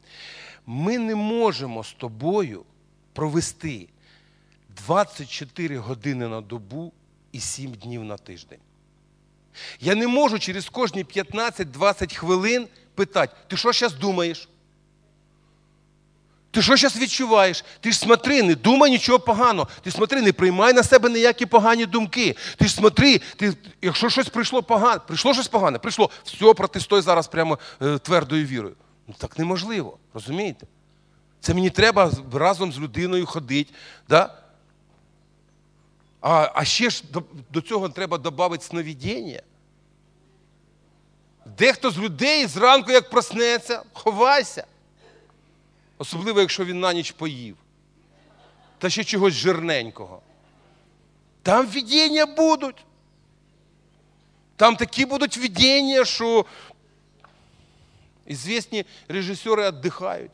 [0.66, 2.64] Ми не можемо з тобою
[3.12, 3.88] провести
[4.68, 6.92] 24 години на добу
[7.34, 8.58] і 7 днів на тиждень.
[9.80, 14.48] Я не можу через кожні 15-20 хвилин питати, ти що зараз думаєш?
[16.50, 17.64] Ти що зараз відчуваєш?
[17.80, 19.68] Ти ж смотри, не думай нічого поганого.
[19.82, 22.36] Ти смотри, не приймай на себе ніякі погані думки.
[22.56, 27.28] Ти ж смотри, ти, якщо щось прийшло погане, прийшло щось погане, прийшло, все, протистой зараз
[27.28, 28.76] прямо е, твердою вірою.
[29.08, 30.66] Ну так неможливо, розумієте?
[31.40, 33.72] Це мені треба разом з людиною ходити.
[34.08, 34.43] Да?
[36.26, 39.42] А а ще ж до, до цього треба додати сновидіння.
[41.58, 44.66] Дехто з людей зранку, як проснеться, ховайся.
[45.98, 47.56] Особливо, якщо він на ніч поїв.
[48.78, 50.22] Та ще чогось жирненького.
[51.42, 52.84] Там видіння будуть.
[54.56, 56.44] Там такі будуть видіння, що
[58.26, 60.32] ізвісні режисери віддихають.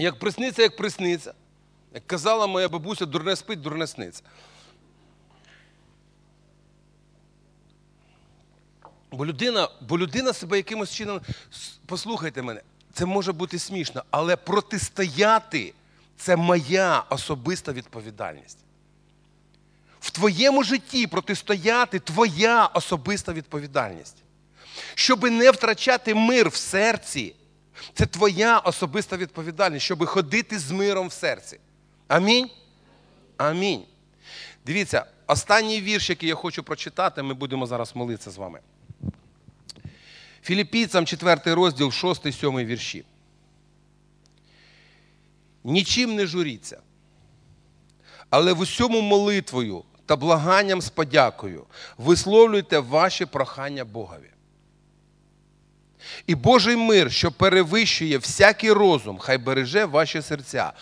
[0.00, 1.34] Як присниться, як присниться.
[1.94, 4.22] Як казала моя бабуся, дурне спить, дурне сниться.
[9.10, 11.20] Бо людина бо людина себе якимось чином,
[11.86, 15.74] послухайте мене, це може бути смішно, але протистояти
[16.16, 18.58] це моя особиста відповідальність.
[20.00, 24.16] В твоєму житті протистояти твоя особиста відповідальність.
[24.94, 27.34] Щоби не втрачати мир в серці,
[27.94, 31.60] це твоя особиста відповідальність, щоб ходити з миром в серці.
[32.08, 32.50] Амінь.
[33.36, 33.82] Амінь.
[34.66, 38.60] Дивіться, останній вірш, який я хочу прочитати, ми будемо зараз молитися з вами.
[40.42, 43.04] Філіппійцям 4 розділ, 6, 7 вірші.
[45.64, 46.80] Нічим не журіться,
[48.30, 51.66] але в усьому молитвою та благанням з подякою
[51.98, 54.30] висловлюйте ваші прохання Богові.
[56.26, 60.72] І Божий мир, що перевищує всякий розум, хай береже ваші серця,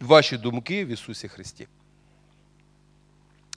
[0.00, 1.68] ваші думки в Ісусі Христі.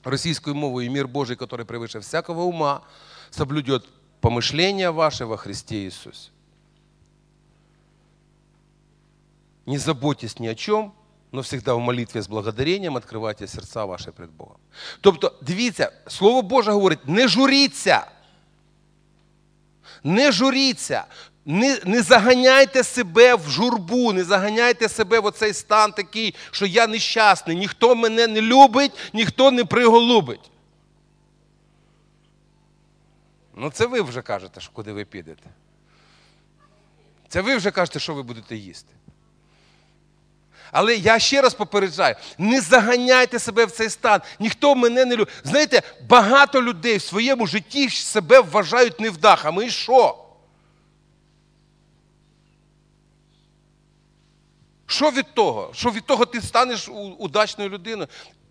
[0.04, 2.82] Російською мовою мир Божий, який превыше всякого ума,
[3.30, 3.84] соблюдет
[4.22, 6.32] помышления ваше во Христе Иисусе.
[9.66, 10.94] Не заботьтесь ни о чем,
[11.32, 14.58] но всегда в молитві з благодаренням відкривайте серця ваші перед Богом.
[15.02, 18.08] Тобто, дивіться, Слово Боже говорить, не журіться.
[20.04, 21.06] Не журіться,
[21.46, 26.88] не не заганяйте себе в журбу, не заганяйте себе в оцей стан такий, що я
[26.88, 30.52] нещасний, ніхто мене не любить, ніхто не приголубить.
[33.56, 35.50] Ну, це ви вже кажете, куди ви підете.
[37.28, 38.94] Це ви вже кажете, що ви будете їсти.
[40.72, 44.22] Але я ще раз попереджаю: не заганяйте себе в цей стан.
[44.40, 45.34] Ніхто мене не любить.
[45.44, 49.66] Знаєте, багато людей в своєму житті себе вважають невдахами.
[49.66, 50.24] І що?
[54.86, 55.72] Що від того?
[55.74, 58.08] Що від того ти станеш удачною людиною?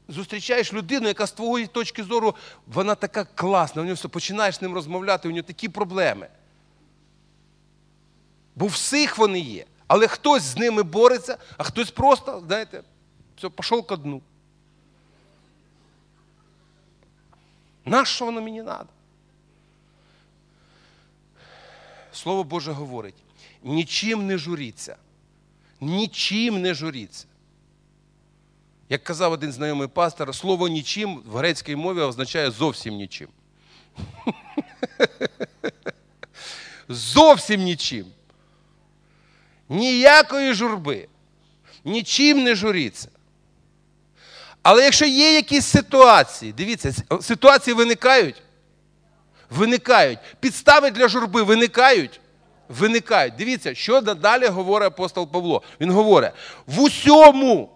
[0.08, 2.34] Зустрічаєш людину, яка з твоєї точки зору,
[2.66, 6.28] вона така класна, у нього все, починаєш з ним розмовляти, у нього такі проблеми.
[8.54, 9.64] Бо всіх вони є.
[9.86, 12.82] Але хтось з ними бореться, а хтось просто, знаєте,
[13.36, 14.22] все, пішов ко дну.
[17.84, 18.86] Нащо воно мені треба?
[22.12, 23.14] Слово Боже говорить,
[23.62, 24.96] нічим не журіться.
[25.80, 27.26] Нічим не журіться.
[28.88, 33.28] Як казав один знайомий пастор, слово нічим в грецькій мові означає зовсім нічим.
[36.88, 38.06] Зовсім нічим.
[39.68, 41.08] Ніякої журби,
[41.84, 43.08] нічим не журіться.
[44.62, 48.42] Але якщо є якісь ситуації, дивіться, ситуації виникають,
[49.50, 50.18] виникають.
[50.40, 52.20] Підстави для журби виникають,
[52.68, 53.34] виникають.
[53.34, 55.62] Дивіться, що далі говорить апостол Павло.
[55.80, 56.32] Він говорить:
[56.66, 57.70] в усьому.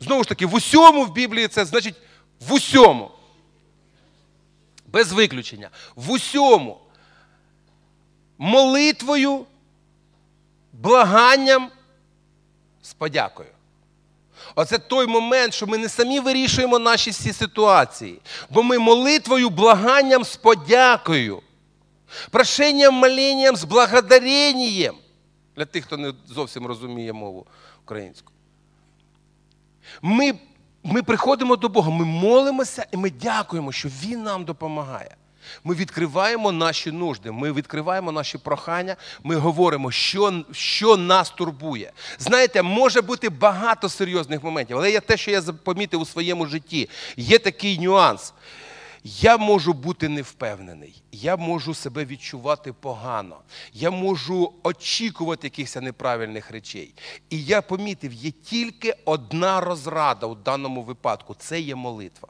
[0.00, 1.94] Знову ж таки, в усьому в Біблії це значить
[2.40, 3.10] в усьому.
[4.86, 5.70] Без виключення.
[5.96, 6.78] В усьому.
[8.38, 9.46] Молитвою,
[10.72, 11.70] благанням
[12.82, 13.48] з подякою.
[14.54, 18.20] Оце той момент, що ми не самі вирішуємо наші всі ситуації,
[18.50, 21.42] бо ми молитвою, благанням з подякою,
[22.30, 24.96] прошенням, моленням з благодаренням.
[25.56, 27.46] Для тих, хто не зовсім розуміє мову
[27.84, 28.32] українську.
[30.02, 30.34] Ми
[30.84, 35.16] ми приходимо до Бога, ми молимося і ми дякуємо, що Він нам допомагає.
[35.64, 41.92] Ми відкриваємо наші нужди, ми відкриваємо наші прохання, ми говоримо, що що нас турбує.
[42.18, 46.88] Знаєте, може бути багато серйозних моментів, але є те, що я помітив у своєму житті.
[47.16, 48.32] Є такий нюанс.
[49.04, 53.36] Я можу бути невпевнений, я можу себе відчувати погано,
[53.72, 56.94] я можу очікувати якихось неправильних речей.
[57.30, 62.28] І я помітив, є тільки одна розрада у даному випадку це є молитва.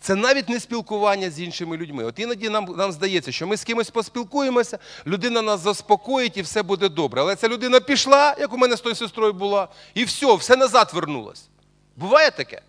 [0.00, 2.04] Це навіть не спілкування з іншими людьми.
[2.04, 6.62] От іноді нам нам здається, що ми з кимось поспілкуємося, людина нас заспокоїть і все
[6.62, 7.20] буде добре.
[7.20, 10.90] Але ця людина пішла, як у мене з тою сестрою була, і все, все назад
[10.94, 11.48] вернулось.
[11.96, 12.62] Буває таке?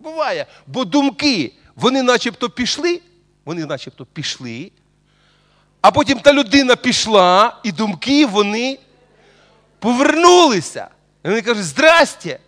[0.00, 0.46] Буває.
[0.66, 3.00] Бо думки, вони начебто пішли,
[3.44, 4.72] вони начебто пішли,
[5.80, 8.78] а потім та людина пішла, і думки вони
[9.78, 10.88] повернулися.
[11.24, 12.38] І вони кажуть, здрастя.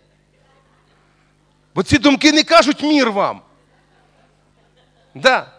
[1.75, 3.41] Бо ці думки не кажуть мір вам.
[5.15, 5.51] Да.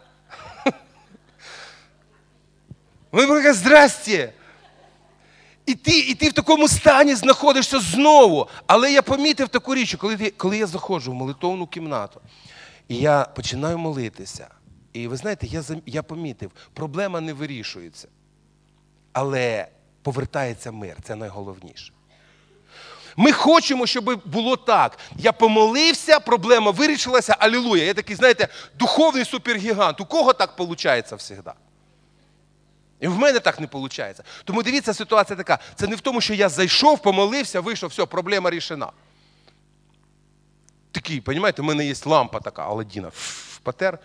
[3.12, 4.32] Вони кажуть, здрасте.
[5.66, 8.48] І ти і ти в такому стані знаходишся знову.
[8.66, 12.20] Але я помітив таку річ, коли коли я заходжу в молитовну кімнату,
[12.88, 14.48] і я починаю молитися.
[14.92, 18.08] І ви знаєте, я я помітив, проблема не вирішується.
[19.12, 19.68] Але
[20.02, 21.92] повертається мир, це найголовніше.
[23.16, 24.98] Ми хочемо, щоб було так.
[25.16, 27.84] Я помолився, проблема вирішилася, алілуя.
[27.84, 28.48] Я такий, знаєте,
[28.78, 30.00] духовний супергігант.
[30.00, 31.52] У кого так виходить завжди?
[33.00, 34.20] І в мене так не виходить.
[34.44, 35.58] Тому дивіться, ситуація така.
[35.74, 38.92] Це не в тому, що я зайшов, помолився, вийшов, все, проблема рішена.
[40.92, 43.10] Такий, розумієте, у мене є лампа така, Аладдіна,
[43.62, 43.98] потер.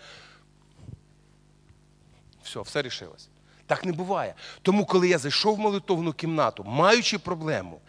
[2.44, 3.28] Все, все рішилось.
[3.66, 4.34] Так не буває.
[4.62, 7.80] Тому, коли я зайшов в молитовну кімнату, маючи проблему,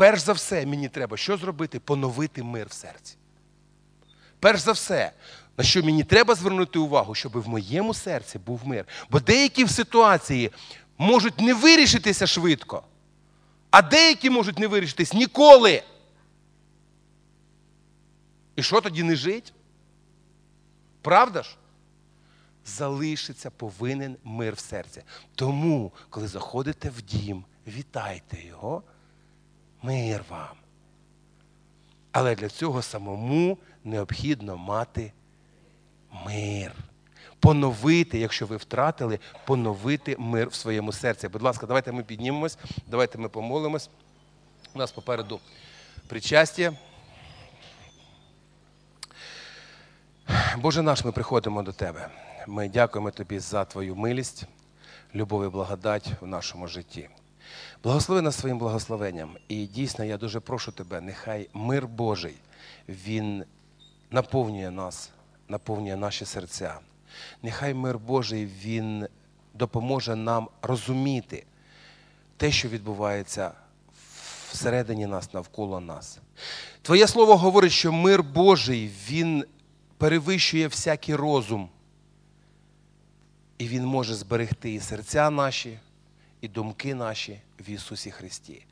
[0.00, 1.80] перш за все, мені треба що зробити?
[1.80, 3.16] Поновити мир в серці.
[4.38, 5.12] Перш за все,
[5.56, 8.84] на що мені треба звернути увагу, щоб в моєму серці був мир.
[9.10, 10.50] Бо деякі в ситуації
[10.98, 12.82] можуть не вирішитися швидко,
[13.70, 15.82] а деякі можуть не вирішитись ніколи.
[18.56, 19.52] І що тоді не жить?
[21.02, 21.56] Правда ж?
[22.66, 25.02] залишиться повинен мир в серці.
[25.34, 28.82] Тому, коли заходите в дім, вітайте його,
[29.82, 30.56] мир вам.
[32.12, 35.12] Але для цього самому необхідно мати
[36.26, 36.72] мир.
[37.40, 41.28] Поновити, якщо ви втратили, поновити мир в своєму серці.
[41.28, 43.90] Будь ласка, давайте ми піднімемось, давайте ми помолимось.
[44.74, 45.40] У нас попереду
[46.06, 46.72] причастя.
[50.58, 52.08] Боже наш, ми приходимо до Тебе.
[52.46, 54.44] Ми дякуємо Тобі за Твою милість,
[55.14, 57.08] любов і благодать в нашому житті.
[57.82, 59.36] Благослови нас своїм благословенням.
[59.48, 62.34] І дійсно, я дуже прошу Тебе, нехай мир Божий,
[62.88, 63.44] Він
[64.10, 65.10] наповнює нас,
[65.48, 66.78] наповнює наші серця.
[67.42, 69.06] Нехай мир Божий Він
[69.54, 71.44] допоможе нам розуміти
[72.36, 73.52] те, що відбувається
[74.50, 76.18] всередині нас, навколо нас.
[76.82, 79.44] Твоє слово говорить, що мир Божий, Він
[79.98, 81.68] перевищує всякий розум.
[83.58, 85.78] І Він може зберегти і серця наші,
[86.40, 88.66] і думки наші в Ісусі Христі.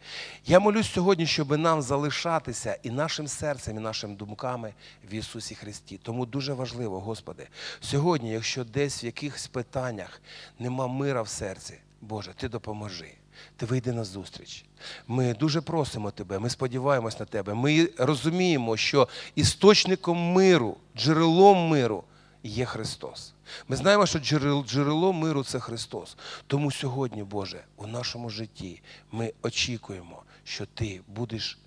[0.47, 4.75] Я молюсь сьогодні, щоб нам залишатися і нашим серцем, і нашими думками
[5.11, 6.01] в Ісусі Христі.
[6.03, 7.49] Тому дуже важливо, Господи,
[7.81, 10.21] сьогодні, якщо десь в якихось питаннях
[10.59, 13.15] нема мира в серці, Боже, Ти допоможи.
[13.57, 14.65] Ти вийди на зустріч.
[15.07, 17.55] Ми дуже просимо Тебе, ми сподіваємось на Тебе.
[17.55, 22.05] Ми розуміємо, що істочником миру, джерелом миру
[22.43, 23.35] є Христос.
[23.69, 24.19] Ми знаємо, що
[24.63, 26.17] джерело миру це Христос.
[26.47, 28.83] Тому сьогодні, Боже, у нашому житті
[29.13, 31.59] ми очікуємо, що Ти будеш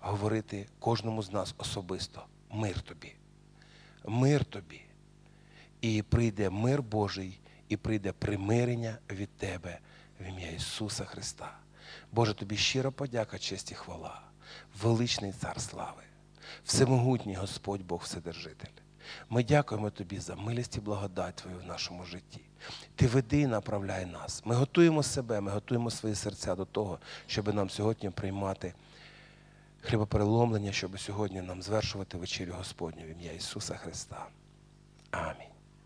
[0.00, 2.24] говорити кожному з нас особисто.
[2.50, 3.14] Мир тобі.
[4.06, 4.80] Мир тобі.
[5.80, 9.78] І прийде мир Божий, і прийде примирення від Тебе
[10.20, 11.56] в ім'я Ісуса Христа.
[12.12, 14.20] Боже, тобі щира подяка, честь і хвала,
[14.82, 16.02] величний цар слави,
[16.64, 18.83] всемогутній Господь Бог Вседержитель.
[19.30, 22.40] Ми дякуємо тобі за милість і благодать Твою в нашому житті.
[22.96, 24.42] Ти веди і направляй нас.
[24.44, 28.74] Ми готуємо себе, ми готуємо свої серця до того, щоб нам сьогодні приймати
[29.80, 34.26] хлібопереломлення, щоб сьогодні нам звершувати вечерю Господню в ім'я Ісуса Христа.
[35.10, 35.53] Амінь.